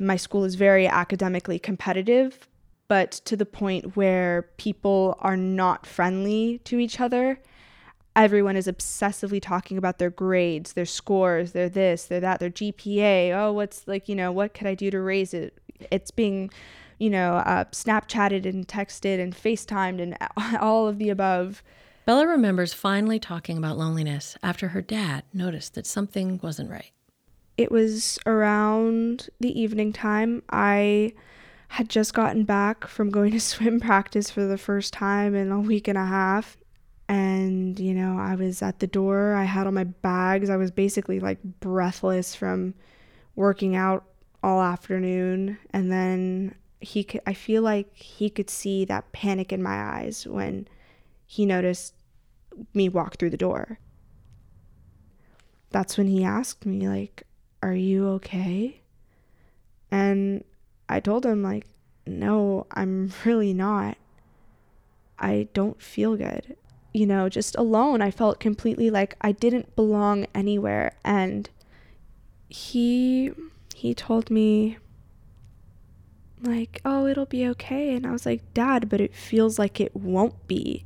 [0.00, 2.48] My school is very academically competitive,
[2.86, 7.40] but to the point where people are not friendly to each other.
[8.16, 13.32] Everyone is obsessively talking about their grades, their scores, their this, their that, their GPA.
[13.36, 15.56] Oh, what's like, you know, what could I do to raise it?
[15.90, 16.50] It's being,
[16.98, 20.16] you know, uh, Snapchatted and texted and FaceTimed and
[20.60, 21.62] all of the above.
[22.06, 26.90] Bella remembers finally talking about loneliness after her dad noticed that something wasn't right.
[27.58, 30.42] It was around the evening time.
[30.48, 31.12] I
[31.68, 35.60] had just gotten back from going to swim practice for the first time in a
[35.60, 36.56] week and a half.
[37.08, 39.34] And, you know, I was at the door.
[39.34, 40.50] I had all my bags.
[40.50, 42.74] I was basically like breathless from
[43.34, 44.04] working out
[44.42, 45.58] all afternoon.
[45.72, 50.26] And then he could, I feel like he could see that panic in my eyes
[50.26, 50.68] when
[51.26, 51.94] he noticed
[52.74, 53.78] me walk through the door.
[55.70, 57.24] That's when he asked me, like,
[57.62, 58.80] Are you okay?
[59.90, 60.44] And
[60.88, 61.66] I told him, like,
[62.06, 63.96] No, I'm really not.
[65.18, 66.56] I don't feel good.
[66.92, 70.96] You know, just alone, I felt completely like I didn't belong anywhere.
[71.04, 71.48] And
[72.48, 73.32] he
[73.74, 74.78] he told me
[76.40, 79.94] like, "Oh, it'll be okay." And I was like, "Dad, but it feels like it
[79.94, 80.84] won't be."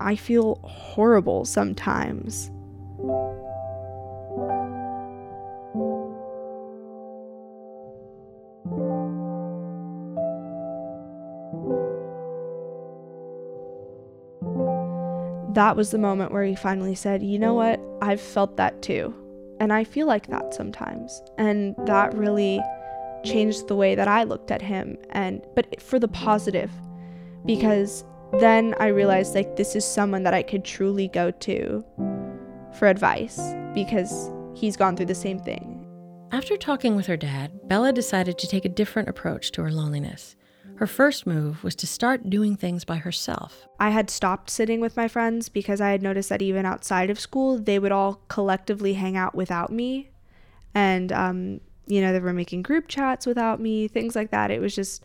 [0.00, 2.50] I feel horrible sometimes.
[15.58, 17.80] That was the moment where he finally said, You know what?
[18.00, 19.12] I've felt that too.
[19.58, 21.20] And I feel like that sometimes.
[21.36, 22.60] And that really
[23.24, 26.70] changed the way that I looked at him and but for the positive
[27.44, 28.04] because
[28.38, 31.84] then I realized like this is someone that I could truly go to
[32.78, 33.40] for advice
[33.74, 35.84] because he's gone through the same thing.
[36.30, 40.36] After talking with her dad, Bella decided to take a different approach to her loneliness.
[40.78, 43.66] Her first move was to start doing things by herself.
[43.80, 47.18] I had stopped sitting with my friends because I had noticed that even outside of
[47.18, 50.10] school, they would all collectively hang out without me.
[50.76, 54.52] And, um, you know, they were making group chats without me, things like that.
[54.52, 55.02] It was just,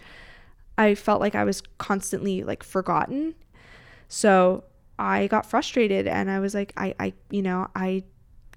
[0.77, 3.33] I felt like I was constantly like forgotten.
[4.07, 4.65] So
[4.99, 8.03] I got frustrated and I was like, I, I, you know, I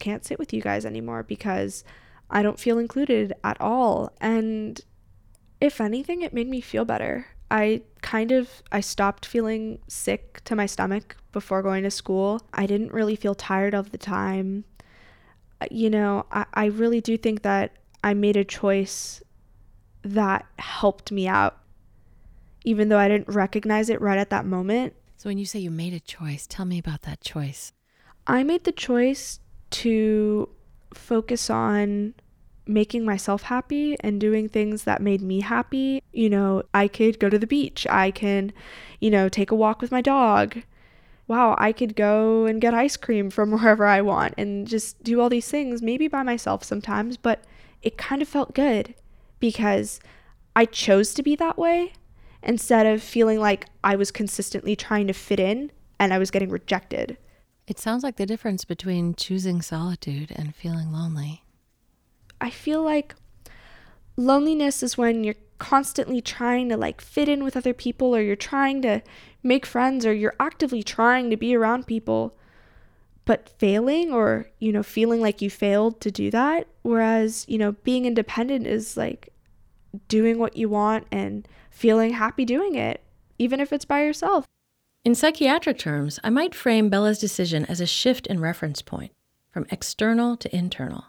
[0.00, 1.82] can't sit with you guys anymore because
[2.28, 4.12] I don't feel included at all.
[4.20, 4.78] And
[5.60, 7.26] if anything, it made me feel better.
[7.50, 12.42] I kind of I stopped feeling sick to my stomach before going to school.
[12.52, 14.64] I didn't really feel tired of the time.
[15.60, 19.22] Uh, you know, I, I really do think that I made a choice
[20.02, 21.58] that helped me out,
[22.64, 24.94] even though I didn't recognize it right at that moment.
[25.16, 27.72] So, when you say you made a choice, tell me about that choice.
[28.26, 29.40] I made the choice
[29.70, 30.48] to
[30.94, 32.14] focus on
[32.66, 36.02] making myself happy and doing things that made me happy.
[36.12, 38.52] You know, I could go to the beach, I can,
[39.00, 40.62] you know, take a walk with my dog.
[41.28, 45.20] Wow, I could go and get ice cream from wherever I want and just do
[45.20, 47.44] all these things, maybe by myself sometimes, but
[47.82, 48.94] it kind of felt good
[49.38, 50.00] because
[50.54, 51.92] I chose to be that way
[52.42, 56.50] instead of feeling like I was consistently trying to fit in and I was getting
[56.50, 57.18] rejected.
[57.66, 61.42] It sounds like the difference between choosing solitude and feeling lonely.
[62.40, 63.14] I feel like
[64.16, 68.36] loneliness is when you're constantly trying to like fit in with other people or you're
[68.36, 69.02] trying to
[69.42, 72.36] make friends or you're actively trying to be around people
[73.24, 76.68] but failing or you know feeling like you failed to do that.
[76.82, 79.32] Whereas you know being independent is like
[80.08, 83.02] doing what you want and feeling happy doing it
[83.38, 84.44] even if it's by yourself.
[85.04, 89.12] In psychiatric terms i might frame bella's decision as a shift in reference point
[89.52, 91.06] from external to internal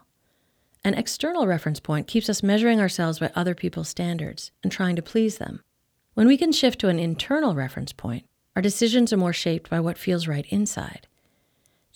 [0.84, 5.02] an external reference point keeps us measuring ourselves by other people's standards and trying to
[5.02, 5.62] please them.
[6.14, 9.80] When we can shift to an internal reference point, our decisions are more shaped by
[9.80, 11.06] what feels right inside.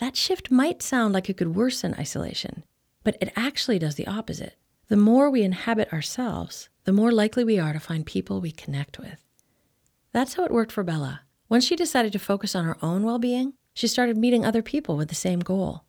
[0.01, 2.65] That shift might sound like it could worsen isolation,
[3.05, 4.57] but it actually does the opposite.
[4.89, 8.99] The more we inhabit ourselves, the more likely we are to find people we connect
[8.99, 9.25] with.
[10.13, 11.23] That's how it worked for Bella.
[11.49, 14.97] Once she decided to focus on her own well being, she started meeting other people
[14.97, 15.85] with the same goal.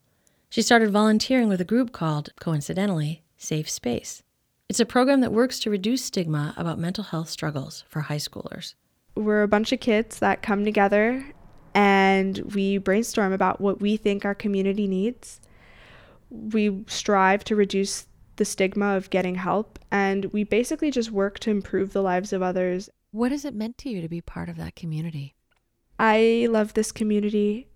[0.54, 4.22] She started volunteering with a group called, coincidentally, Safe Space.
[4.70, 8.76] It's a program that works to reduce stigma about mental health struggles for high schoolers.
[9.16, 11.26] We're a bunch of kids that come together
[11.74, 15.42] and we brainstorm about what we think our community needs.
[16.30, 21.50] We strive to reduce the stigma of getting help, and we basically just work to
[21.50, 22.92] improve the lives of others.
[23.10, 25.34] What has it meant to you to be part of that community?
[25.98, 27.70] I love this community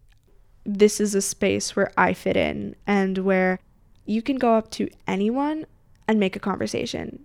[0.67, 3.59] this is a space where I fit in and where
[4.05, 5.65] you can go up to anyone
[6.07, 7.23] and make a conversation.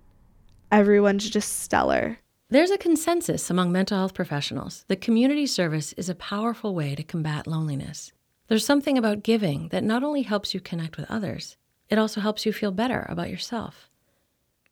[0.70, 2.18] Everyone's just stellar.
[2.48, 7.02] There's a consensus among mental health professionals that community service is a powerful way to
[7.02, 8.12] combat loneliness.
[8.46, 11.56] There's something about giving that not only helps you connect with others,
[11.88, 13.90] it also helps you feel better about yourself.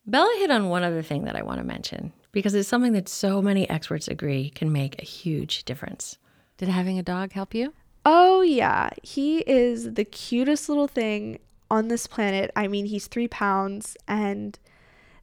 [0.06, 3.08] Bella hit on one other thing that I want to mention because it's something that
[3.08, 6.18] so many experts agree can make a huge difference.
[6.56, 7.72] Did having a dog help you?
[8.12, 8.90] Oh, yeah.
[9.04, 11.38] He is the cutest little thing
[11.70, 12.50] on this planet.
[12.56, 14.58] I mean, he's three pounds, and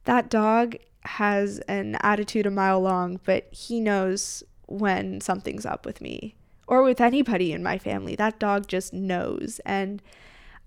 [0.04, 6.00] that dog has an attitude a mile long, but he knows when something's up with
[6.00, 6.34] me
[6.66, 8.16] or with anybody in my family.
[8.16, 9.60] That dog just knows.
[9.66, 10.00] And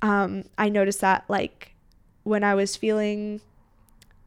[0.04, 1.74] um, I noticed that, like,
[2.22, 3.42] when I was feeling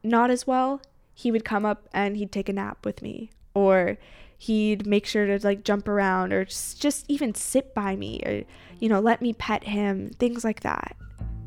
[0.03, 0.81] not as well,
[1.13, 3.29] he would come up and he'd take a nap with me.
[3.53, 3.97] Or
[4.37, 8.43] he'd make sure to like jump around or just, just even sit by me or
[8.79, 10.95] you know let me pet him things like that.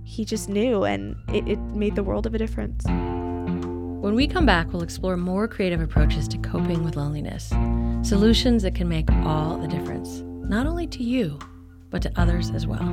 [0.05, 2.85] He just knew and it, it made the world of a difference.
[2.87, 7.53] When we come back we'll explore more creative approaches to coping with loneliness
[8.03, 11.39] solutions that can make all the difference not only to you
[11.91, 12.89] but to others as well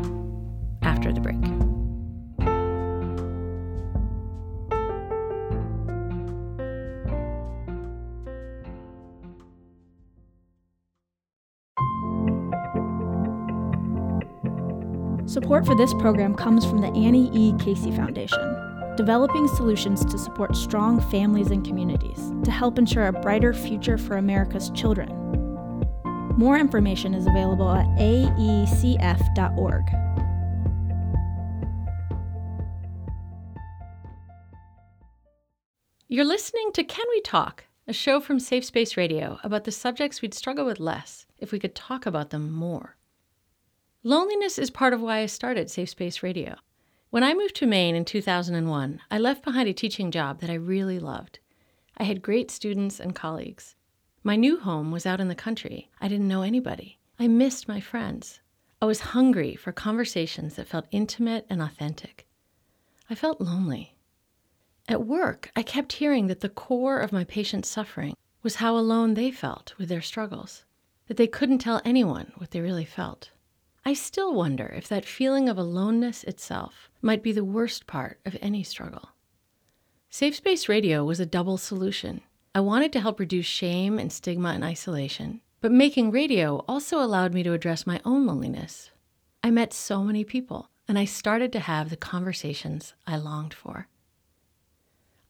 [0.81, 1.74] after the break
[15.35, 17.53] Support for this program comes from the Annie E.
[17.59, 18.39] Casey Foundation,
[18.95, 24.15] developing solutions to support strong families and communities to help ensure a brighter future for
[24.15, 25.09] America's children.
[26.37, 29.83] More information is available at aecf.org.
[36.07, 40.21] You're listening to Can We Talk, a show from Safe Space Radio about the subjects
[40.21, 42.95] we'd struggle with less if we could talk about them more.
[44.07, 46.57] Loneliness is part of why I started Safe Space Radio.
[47.09, 50.53] When I moved to Maine in 2001, I left behind a teaching job that I
[50.53, 51.39] really loved.
[51.97, 53.75] I had great students and colleagues.
[54.23, 55.89] My new home was out in the country.
[55.99, 56.99] I didn't know anybody.
[57.17, 58.41] I missed my friends.
[58.79, 62.27] I was hungry for conversations that felt intimate and authentic.
[63.09, 63.95] I felt lonely.
[64.87, 69.15] At work, I kept hearing that the core of my patients' suffering was how alone
[69.15, 70.63] they felt with their struggles,
[71.07, 73.31] that they couldn't tell anyone what they really felt.
[73.87, 78.35] I still wonder if that feeling of aloneness itself might be the worst part of
[78.41, 79.09] any struggle.
[80.09, 82.21] Safe Space Radio was a double solution.
[82.55, 87.33] I wanted to help reduce shame and stigma and isolation, but making radio also allowed
[87.33, 88.89] me to address my own loneliness.
[89.43, 93.87] I met so many people, and I started to have the conversations I longed for.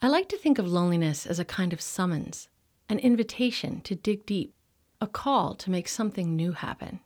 [0.02, 2.48] I like to think of loneliness as a kind of summons,
[2.88, 4.54] an invitation to dig deep,
[5.02, 7.02] a call to make something new happen.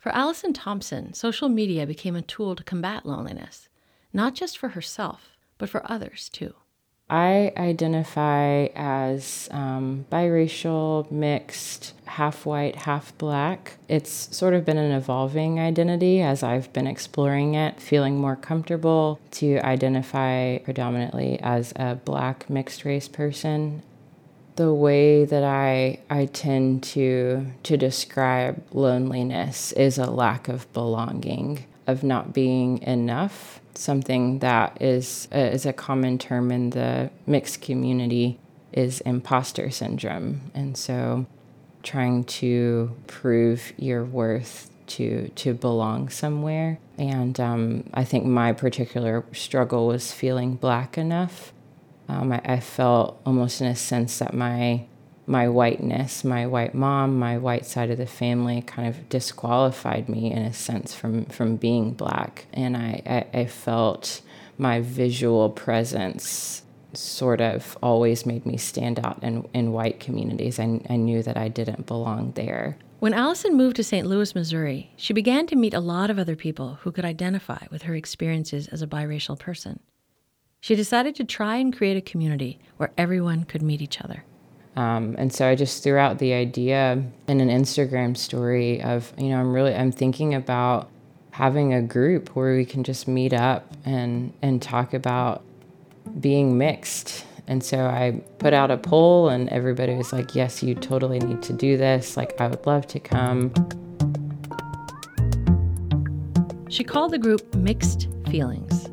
[0.00, 3.68] For Allison Thompson, social media became a tool to combat loneliness,
[4.14, 6.54] not just for herself, but for others too.
[7.10, 13.76] I identify as um, biracial, mixed, half white, half black.
[13.88, 19.20] It's sort of been an evolving identity as I've been exploring it, feeling more comfortable
[19.32, 23.82] to identify predominantly as a black mixed race person.
[24.56, 31.64] The way that I, I tend to, to describe loneliness is a lack of belonging,
[31.86, 33.60] of not being enough.
[33.74, 38.38] Something that is uh, is a common term in the mixed community
[38.72, 40.50] is imposter syndrome.
[40.54, 41.26] And so
[41.82, 46.78] trying to prove your worth to to belong somewhere.
[46.98, 51.52] And um, I think my particular struggle was feeling black enough
[52.10, 54.86] um, I, I felt almost in a sense that my
[55.26, 60.32] my whiteness, my white mom, my white side of the family kind of disqualified me
[60.32, 62.46] in a sense from, from being black.
[62.52, 64.22] And I, I, I felt
[64.58, 66.62] my visual presence
[66.94, 70.58] sort of always made me stand out in, in white communities.
[70.58, 72.76] I, I knew that I didn't belong there.
[72.98, 74.08] When Allison moved to St.
[74.08, 77.82] Louis, Missouri, she began to meet a lot of other people who could identify with
[77.82, 79.78] her experiences as a biracial person.
[80.62, 84.24] She decided to try and create a community where everyone could meet each other.
[84.76, 89.30] Um, and so I just threw out the idea in an Instagram story of, you
[89.30, 90.90] know, I'm really, I'm thinking about
[91.30, 95.42] having a group where we can just meet up and, and talk about
[96.20, 97.24] being mixed.
[97.46, 101.42] And so I put out a poll and everybody was like, yes, you totally need
[101.44, 102.18] to do this.
[102.18, 103.52] Like, I would love to come.
[106.68, 108.90] She called the group Mixed Feelings.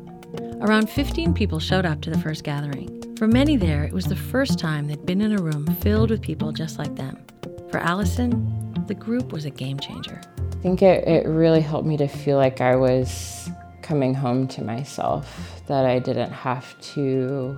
[0.60, 3.16] Around 15 people showed up to the first gathering.
[3.16, 6.20] For many there, it was the first time they'd been in a room filled with
[6.20, 7.24] people just like them.
[7.70, 10.20] For Allison, the group was a game changer.
[10.36, 13.48] I think it, it really helped me to feel like I was
[13.82, 17.56] coming home to myself, that I didn't have to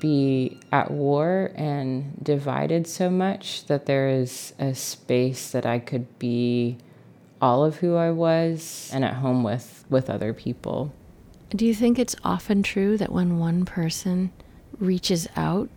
[0.00, 6.18] be at war and divided so much, that there is a space that I could
[6.18, 6.78] be
[7.42, 10.94] all of who I was and at home with, with other people.
[11.54, 14.32] Do you think it's often true that when one person
[14.78, 15.68] reaches out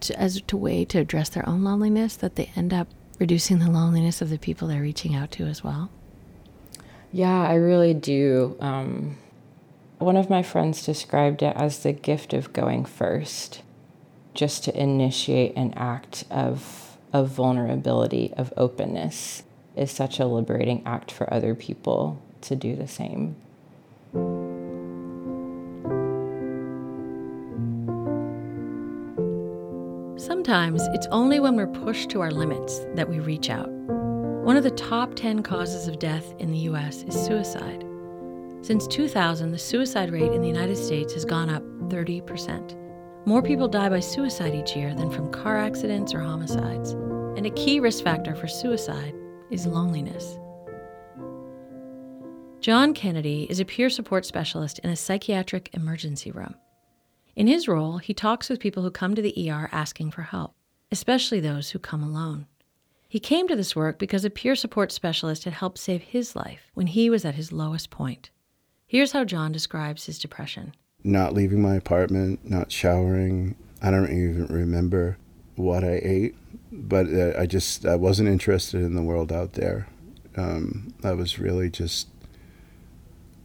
[0.00, 3.70] to, as a way to address their own loneliness, that they end up reducing the
[3.70, 5.90] loneliness of the people they're reaching out to as well?
[7.12, 8.56] Yeah, I really do.
[8.60, 9.18] Um,
[9.98, 13.62] one of my friends described it as the gift of going first,
[14.32, 19.42] just to initiate an act of, of vulnerability, of openness,
[19.76, 23.36] is such a liberating act for other people to do the same.
[30.48, 33.68] Sometimes it's only when we're pushed to our limits that we reach out.
[33.68, 37.84] One of the top 10 causes of death in the US is suicide.
[38.62, 43.26] Since 2000, the suicide rate in the United States has gone up 30%.
[43.26, 46.92] More people die by suicide each year than from car accidents or homicides.
[47.36, 49.14] And a key risk factor for suicide
[49.50, 50.38] is loneliness.
[52.60, 56.54] John Kennedy is a peer support specialist in a psychiatric emergency room.
[57.38, 60.56] In his role, he talks with people who come to the ER asking for help,
[60.90, 62.48] especially those who come alone.
[63.08, 66.72] He came to this work because a peer support specialist had helped save his life
[66.74, 68.30] when he was at his lowest point.
[68.88, 70.74] Here's how John describes his depression
[71.04, 73.54] not leaving my apartment, not showering.
[73.80, 75.16] I don't even remember
[75.54, 76.34] what I ate,
[76.72, 79.86] but uh, I just I wasn't interested in the world out there.
[80.36, 82.08] Um, I was really just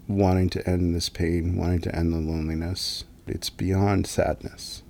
[0.07, 3.03] wanting to end this pain, wanting to end the loneliness.
[3.27, 4.83] It's beyond sadness.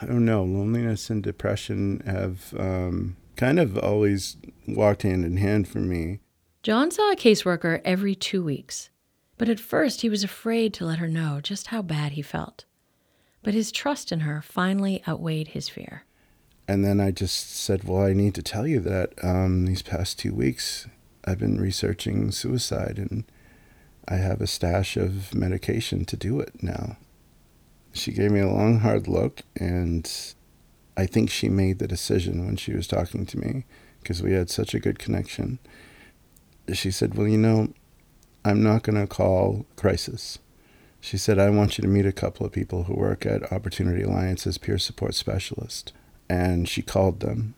[0.00, 0.42] I don't know.
[0.42, 6.20] Loneliness and depression have um, kind of always walked hand in hand for me.
[6.62, 8.90] John saw a caseworker every two weeks,
[9.38, 12.64] but at first he was afraid to let her know just how bad he felt.
[13.42, 16.04] But his trust in her finally outweighed his fear.
[16.68, 20.18] And then I just said, Well, I need to tell you that um, these past
[20.18, 20.86] two weeks
[21.24, 23.24] I've been researching suicide and
[24.06, 26.96] I have a stash of medication to do it now.
[27.92, 30.10] She gave me a long, hard look, and
[30.96, 33.64] I think she made the decision when she was talking to me
[34.00, 35.58] because we had such a good connection.
[36.72, 37.72] she said, Well, you know,
[38.44, 40.38] I'm not going to call crisis.
[41.00, 44.02] She said, I want you to meet a couple of people who work at Opportunity
[44.02, 45.92] Alliance as peer support specialist.
[46.28, 47.54] And she called them.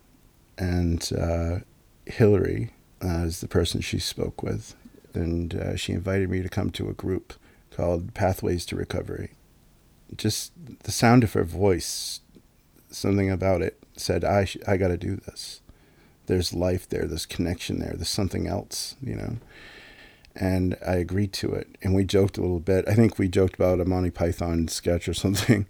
[0.56, 1.58] And uh,
[2.06, 2.70] Hillary
[3.04, 4.76] uh, is the person she spoke with.
[5.14, 7.34] And uh, she invited me to come to a group
[7.70, 9.32] called Pathways to Recovery.
[10.16, 10.52] Just
[10.82, 12.20] the sound of her voice,
[12.90, 15.60] something about it said, I, sh- I got to do this.
[16.26, 19.36] There's life there, there's connection there, there's something else, you know
[20.34, 21.76] and I agreed to it.
[21.82, 22.88] And we joked a little bit.
[22.88, 25.66] I think we joked about a Monty Python sketch or something.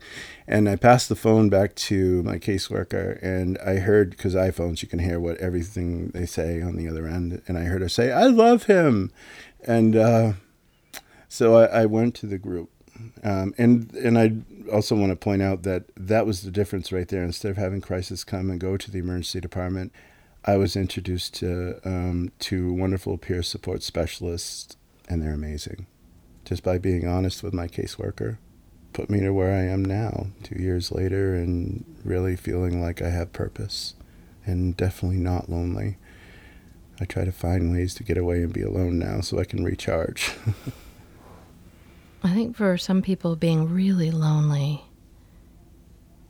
[0.46, 4.88] And I passed the phone back to my caseworker, and I heard because iPhones you
[4.88, 8.12] can hear what everything they say on the other end, and I heard her say,
[8.12, 9.10] "I love him,"
[9.64, 10.32] and uh,
[11.28, 12.70] so I, I, went to the group.
[13.24, 14.32] Um, and and I
[14.72, 17.22] also want to point out that that was the difference right there.
[17.22, 19.92] Instead of having crisis come and go to the emergency department,
[20.44, 24.76] I was introduced to um, to wonderful peer support specialists,
[25.08, 25.86] and they're amazing.
[26.44, 28.38] Just by being honest with my caseworker,
[28.92, 33.10] put me to where I am now, two years later, and really feeling like I
[33.10, 33.94] have purpose,
[34.44, 35.98] and definitely not lonely.
[37.00, 39.64] I try to find ways to get away and be alone now, so I can
[39.64, 40.32] recharge.
[42.24, 44.84] I think for some people, being really lonely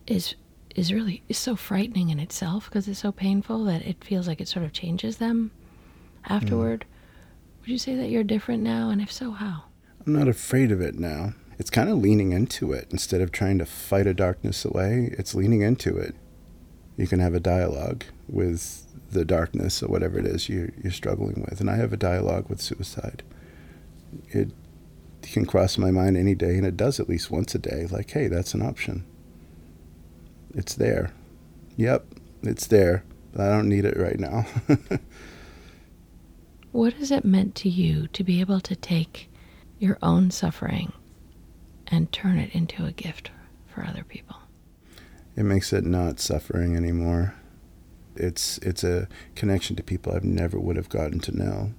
[0.07, 0.35] is
[0.75, 4.41] is really is so frightening in itself because it's so painful that it feels like
[4.41, 5.51] it sort of changes them
[6.25, 6.85] afterward.
[6.85, 7.61] Mm.
[7.61, 8.89] Would you say that you're different now?
[8.89, 9.65] And if so, how?
[10.07, 11.35] I'm not afraid of it now.
[11.59, 15.15] It's kind of leaning into it instead of trying to fight a darkness away.
[15.19, 16.17] It's leaning into it.
[16.97, 21.47] You can have a dialogue with the darkness or whatever it is you, you're struggling
[21.49, 21.61] with.
[21.61, 23.23] And I have a dialogue with suicide.
[24.29, 24.51] It
[25.31, 27.87] can cross my mind any day, and it does at least once a day.
[27.91, 29.05] Like, hey, that's an option
[30.55, 31.13] it's there.
[31.77, 32.07] Yep,
[32.43, 33.05] it's there.
[33.33, 34.45] But I don't need it right now.
[36.73, 39.31] what has it meant to you to be able to take
[39.79, 40.93] your own suffering
[41.87, 43.31] and turn it into a gift
[43.67, 44.37] for other people?
[45.35, 47.35] It makes it not suffering anymore.
[48.15, 51.73] It's it's a connection to people I've never would have gotten to know.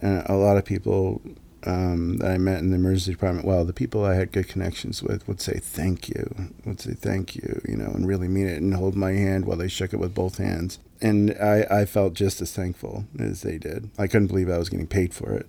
[0.00, 1.20] And a lot of people
[1.64, 5.02] um, that I met in the emergency department, well, the people I had good connections
[5.02, 8.62] with would say thank you, would say thank you, you know, and really mean it
[8.62, 10.78] and hold my hand while they shook it with both hands.
[11.00, 13.90] And I, I felt just as thankful as they did.
[13.98, 15.46] I couldn't believe I was getting paid for it.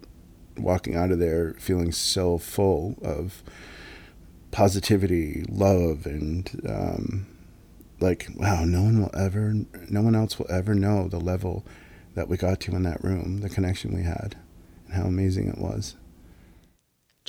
[0.57, 3.43] Walking out of there feeling so full of
[4.51, 7.28] positivity, love, and um,
[7.99, 9.53] like, wow, no one will ever,
[9.89, 11.66] no one else will ever know the level
[12.16, 14.36] that we got to in that room, the connection we had
[14.89, 15.95] and how amazing it was.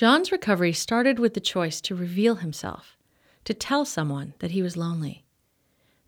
[0.01, 2.97] John's recovery started with the choice to reveal himself,
[3.45, 5.27] to tell someone that he was lonely.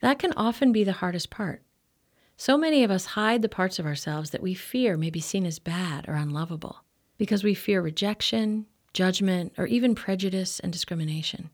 [0.01, 1.61] That can often be the hardest part.
[2.38, 5.45] So many of us hide the parts of ourselves that we fear may be seen
[5.45, 6.84] as bad or unlovable
[7.18, 8.64] because we fear rejection,
[8.95, 11.51] judgment, or even prejudice and discrimination.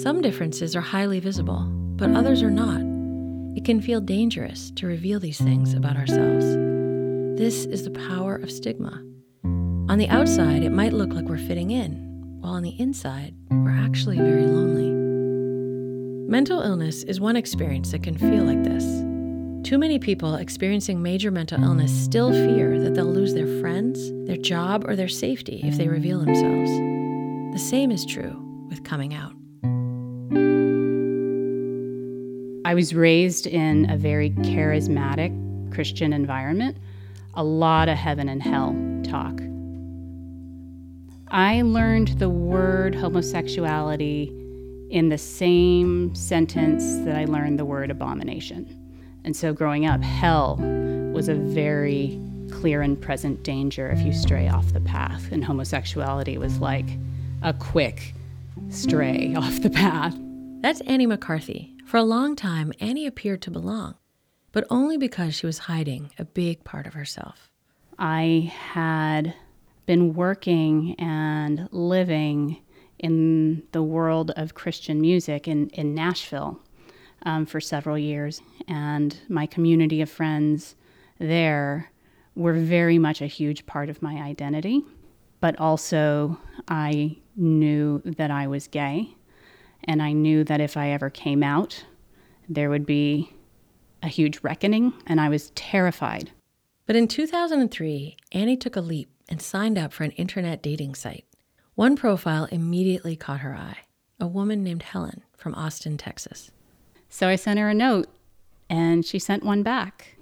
[0.00, 2.99] Some differences are highly visible, but others are not.
[3.56, 6.44] It can feel dangerous to reveal these things about ourselves.
[7.38, 9.02] This is the power of stigma.
[9.90, 13.70] On the outside, it might look like we're fitting in, while on the inside, we're
[13.70, 14.90] actually very lonely.
[16.30, 18.84] Mental illness is one experience that can feel like this.
[19.68, 24.36] Too many people experiencing major mental illness still fear that they'll lose their friends, their
[24.36, 26.70] job, or their safety if they reveal themselves.
[27.52, 29.32] The same is true with coming out.
[32.70, 36.76] I was raised in a very charismatic Christian environment,
[37.34, 39.40] a lot of heaven and hell talk.
[41.32, 44.32] I learned the word homosexuality
[44.88, 48.68] in the same sentence that I learned the word abomination.
[49.24, 50.54] And so growing up, hell
[51.12, 52.20] was a very
[52.52, 55.32] clear and present danger if you stray off the path.
[55.32, 56.86] And homosexuality was like
[57.42, 58.14] a quick
[58.68, 60.16] stray off the path.
[60.60, 63.96] That's Annie McCarthy, for a long time, Annie appeared to belong,
[64.52, 67.50] but only because she was hiding a big part of herself.
[67.98, 69.34] I had
[69.86, 72.62] been working and living
[73.00, 76.60] in the world of Christian music in, in Nashville
[77.24, 80.76] um, for several years, and my community of friends
[81.18, 81.90] there
[82.36, 84.84] were very much a huge part of my identity.
[85.40, 86.38] But also,
[86.68, 89.16] I knew that I was gay
[89.84, 91.84] and I knew that if I ever came out,
[92.48, 93.32] there would be
[94.02, 96.30] a huge reckoning, and I was terrified.
[96.86, 101.24] But in 2003, Annie took a leap and signed up for an internet dating site.
[101.74, 103.78] One profile immediately caught her eye
[104.18, 106.50] a woman named Helen from Austin, Texas.
[107.08, 108.08] So I sent her a note,
[108.68, 110.18] and she sent one back.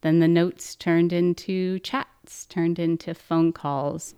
[0.00, 4.14] Then the notes turned into chats, turned into phone calls,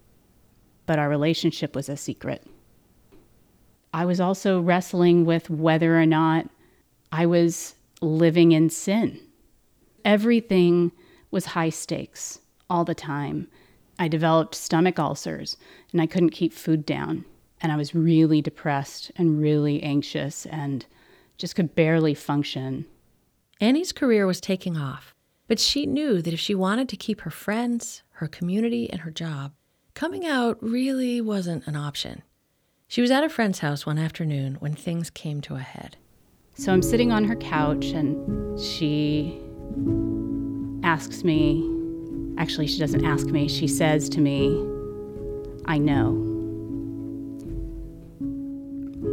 [0.87, 2.47] but our relationship was a secret.
[3.93, 6.49] I was also wrestling with whether or not
[7.11, 9.21] I was living in sin.
[10.05, 10.93] Everything
[11.31, 12.41] was high stakes
[12.71, 13.49] all the time.
[13.99, 15.57] I developed stomach ulcers
[15.93, 17.25] and I couldn't keep food down.
[17.61, 20.85] And I was really depressed and really anxious and
[21.39, 22.87] just could barely function.
[23.61, 25.15] Annie's career was taking off,
[25.47, 29.11] but she knew that if she wanted to keep her friends, her community, and her
[29.11, 29.53] job,
[29.95, 32.23] coming out really wasn't an option.
[32.93, 35.97] She was at a friend's house one afternoon when things came to a head.
[36.57, 39.41] So I'm sitting on her couch and she
[40.85, 41.67] asks me,
[42.37, 44.49] actually, she doesn't ask me, she says to me,
[45.65, 46.09] I know.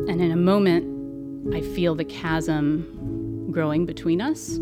[0.10, 4.58] And in a moment, I feel the chasm growing between us.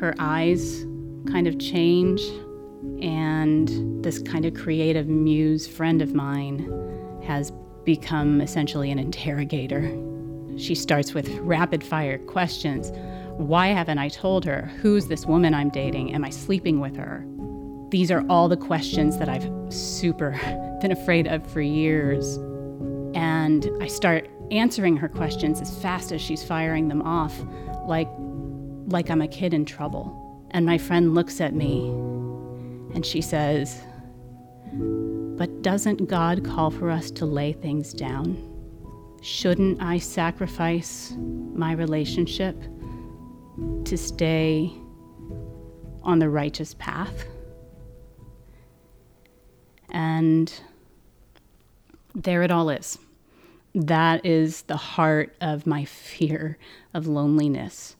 [0.00, 0.84] Her eyes
[1.32, 2.20] kind of change,
[3.00, 6.70] and this kind of creative muse friend of mine
[7.24, 7.52] has
[7.88, 9.90] become essentially an interrogator.
[10.58, 12.92] She starts with rapid fire questions.
[13.38, 14.70] Why haven't I told her?
[14.82, 16.14] Who's this woman I'm dating?
[16.14, 17.24] Am I sleeping with her?
[17.88, 20.32] These are all the questions that I've super
[20.82, 22.36] been afraid of for years.
[23.14, 27.40] And I start answering her questions as fast as she's firing them off,
[27.86, 28.10] like,
[28.88, 30.46] like I'm a kid in trouble.
[30.50, 31.88] And my friend looks at me
[32.92, 33.80] and she says,
[35.38, 38.36] But doesn't God call for us to lay things down?
[39.22, 42.60] Shouldn't I sacrifice my relationship
[43.84, 44.72] to stay
[46.02, 47.24] on the righteous path?
[49.90, 50.52] And
[52.16, 52.98] there it all is.
[53.74, 56.58] That is the heart of my fear
[56.94, 57.94] of loneliness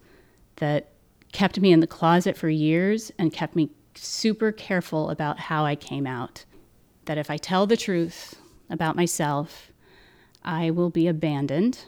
[0.57, 0.91] that
[1.30, 5.76] kept me in the closet for years and kept me super careful about how I
[5.76, 6.45] came out.
[7.09, 8.35] That if I tell the truth
[8.69, 9.73] about myself,
[10.45, 11.87] I will be abandoned.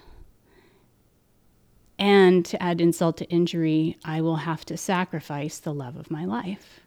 [1.99, 6.25] And to add insult to injury, I will have to sacrifice the love of my
[6.25, 6.81] life.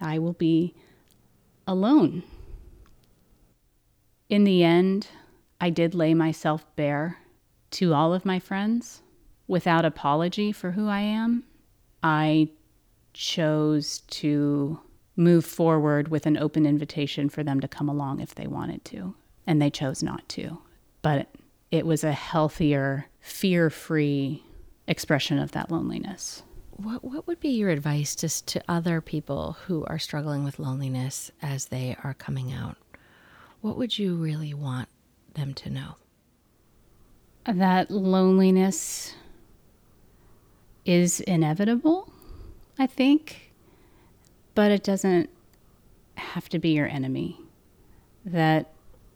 [0.00, 0.74] I will be
[1.68, 2.24] alone.
[4.28, 5.06] In the end,
[5.60, 7.18] I did lay myself bare
[7.70, 9.02] to all of my friends
[9.46, 11.44] without apology for who I am.
[12.02, 12.48] I
[13.12, 14.80] chose to
[15.18, 19.14] move forward with an open invitation for them to come along if they wanted to,
[19.46, 20.58] and they chose not to.
[21.02, 21.28] But
[21.70, 24.44] it was a healthier, fear free
[24.86, 26.42] expression of that loneliness.
[26.70, 31.32] What, what would be your advice just to other people who are struggling with loneliness
[31.42, 32.76] as they are coming out?
[33.60, 34.88] What would you really want
[35.34, 35.96] them to know?
[37.44, 39.14] That loneliness
[40.84, 42.12] is inevitable,
[42.78, 43.47] I think,
[44.58, 45.30] but it doesn't
[46.16, 47.38] have to be your enemy.
[48.24, 48.72] That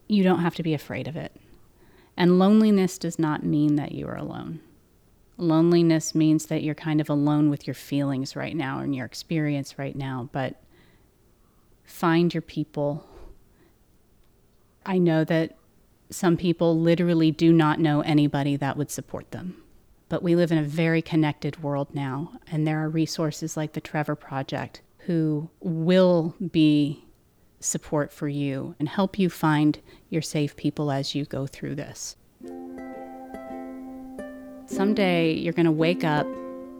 [0.07, 1.35] you don't have to be afraid of it.
[2.15, 4.61] And loneliness does not mean that you are alone.
[5.35, 9.77] Loneliness means that you're kind of alone with your feelings right now and your experience
[9.77, 10.63] right now, but
[11.83, 13.05] find your people.
[14.85, 15.57] I know that
[16.09, 19.61] some people literally do not know anybody that would support them.
[20.07, 23.81] But we live in a very connected world now, and there are resources like the
[23.81, 27.05] Trevor Project who will be
[27.59, 29.79] support for you and help you find
[30.09, 32.15] your safe people as you go through this.
[34.65, 36.27] Someday you're going to wake up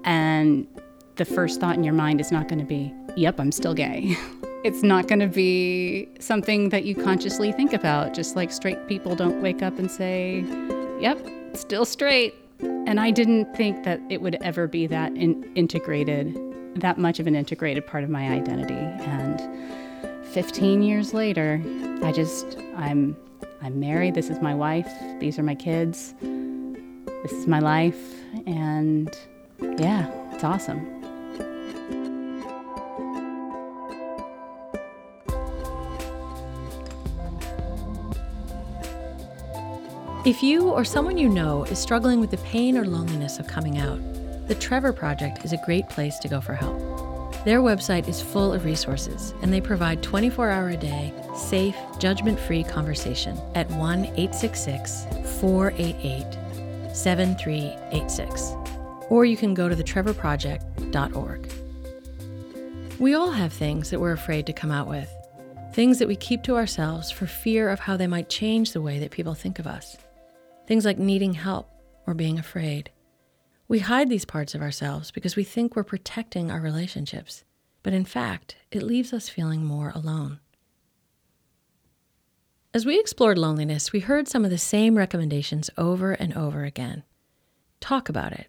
[0.03, 0.67] and
[1.15, 4.15] the first thought in your mind is not going to be, yep, I'm still gay.
[4.63, 9.15] it's not going to be something that you consciously think about, just like straight people
[9.15, 10.43] don't wake up and say,
[10.99, 11.19] yep,
[11.53, 12.34] still straight.
[12.59, 16.36] And I didn't think that it would ever be that in- integrated,
[16.76, 18.74] that much of an integrated part of my identity.
[18.74, 19.41] And
[20.28, 21.61] 15 years later,
[22.01, 23.15] I just, I'm,
[23.61, 24.15] I'm married.
[24.15, 24.91] This is my wife.
[25.19, 26.13] These are my kids.
[26.21, 28.15] This is my life.
[28.45, 29.15] And
[29.61, 30.89] yeah, it's awesome.
[40.26, 43.78] If you or someone you know is struggling with the pain or loneliness of coming
[43.78, 43.99] out,
[44.48, 46.80] the Trevor Project is a great place to go for help.
[47.46, 52.39] Their website is full of resources, and they provide 24 hour a day, safe, judgment
[52.39, 55.06] free conversation at 1 866
[55.41, 58.54] 488 7386.
[59.10, 61.52] Or you can go to thetrevorproject.org.
[63.00, 65.12] We all have things that we're afraid to come out with,
[65.74, 69.00] things that we keep to ourselves for fear of how they might change the way
[69.00, 69.98] that people think of us.
[70.68, 71.70] things like needing help
[72.08, 72.89] or being afraid.
[73.74, 77.43] We hide these parts of ourselves because we think we're protecting our relationships,
[77.82, 80.39] but in fact, it leaves us feeling more alone.
[82.71, 87.01] As we explored loneliness, we heard some of the same recommendations over and over again.
[87.80, 88.45] Talk about it.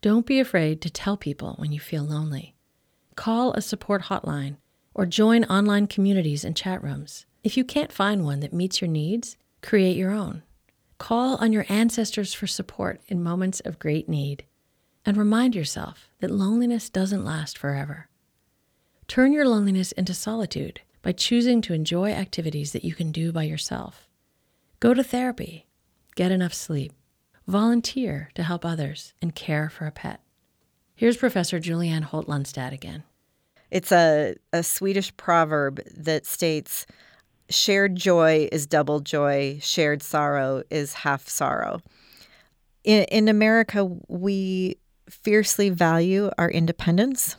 [0.00, 2.54] Don't be afraid to tell people when you feel lonely.
[3.16, 4.58] Call a support hotline
[4.94, 7.26] or join online communities and chat rooms.
[7.42, 10.44] If you can't find one that meets your needs, create your own.
[10.98, 14.44] Call on your ancestors for support in moments of great need.
[15.04, 18.08] And remind yourself that loneliness doesn't last forever.
[19.08, 23.42] Turn your loneliness into solitude by choosing to enjoy activities that you can do by
[23.42, 24.08] yourself.
[24.78, 25.66] Go to therapy,
[26.14, 26.92] get enough sleep,
[27.46, 30.20] volunteer to help others, and care for a pet.
[30.94, 33.02] Here's Professor Julianne Holt Lunstad again.
[33.70, 36.86] It's a, a Swedish proverb that states
[37.50, 41.80] shared joy is double joy, shared sorrow is half sorrow.
[42.84, 44.78] In, in America, we
[45.12, 47.36] fiercely value our independence.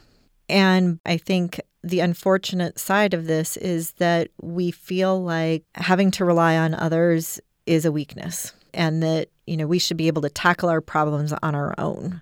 [0.47, 6.25] And I think the unfortunate side of this is that we feel like having to
[6.25, 10.29] rely on others is a weakness and that, you know, we should be able to
[10.29, 12.21] tackle our problems on our own.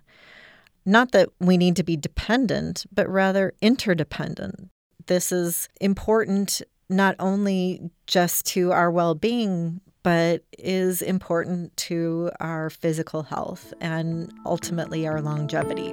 [0.85, 4.69] Not that we need to be dependent, but rather interdependent.
[5.05, 12.69] This is important not only just to our well being, but is important to our
[12.69, 15.91] physical health and ultimately our longevity.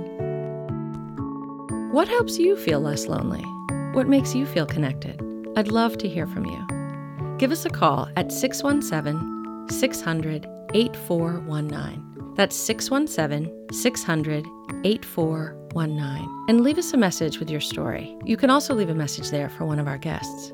[1.92, 3.44] What helps you feel less lonely?
[3.94, 5.20] What makes you feel connected?
[5.56, 7.36] I'd love to hear from you.
[7.38, 12.34] Give us a call at 617 600 8419.
[12.34, 14.46] That's 617 600
[14.84, 16.44] 8419.
[16.48, 18.16] And leave us a message with your story.
[18.24, 20.52] You can also leave a message there for one of our guests.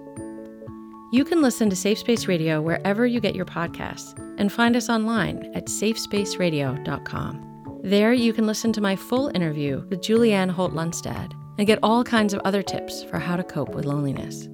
[1.15, 4.89] You can listen to Safe Space Radio wherever you get your podcasts and find us
[4.89, 7.81] online at safespaceradio.com.
[7.85, 12.03] There you can listen to my full interview with Julianne Holt Lunstad and get all
[12.03, 14.49] kinds of other tips for how to cope with loneliness.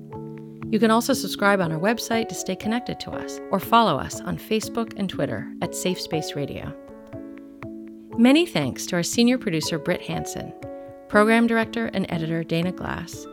[0.71, 4.21] You can also subscribe on our website to stay connected to us or follow us
[4.21, 6.77] on Facebook and Twitter at Safe Space Radio.
[8.19, 10.53] Many thanks to our senior producer, Britt Hanson,
[11.09, 13.27] program director and editor, Dana Glass,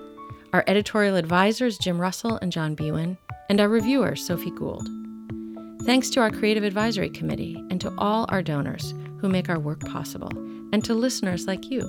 [0.58, 3.16] our editorial advisors, Jim Russell and John Bewan,
[3.48, 4.90] and our reviewer, Sophie Gould.
[5.86, 9.82] Thanks to our creative advisory committee and to all our donors who make our work
[9.82, 10.32] possible,
[10.74, 11.82] and to listeners like you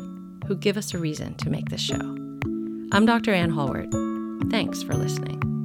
[0.47, 1.97] who give us a reason to make this show.
[2.93, 3.33] I'm Dr.
[3.33, 3.91] Anne Hallward.
[4.51, 5.58] Thanks for listening.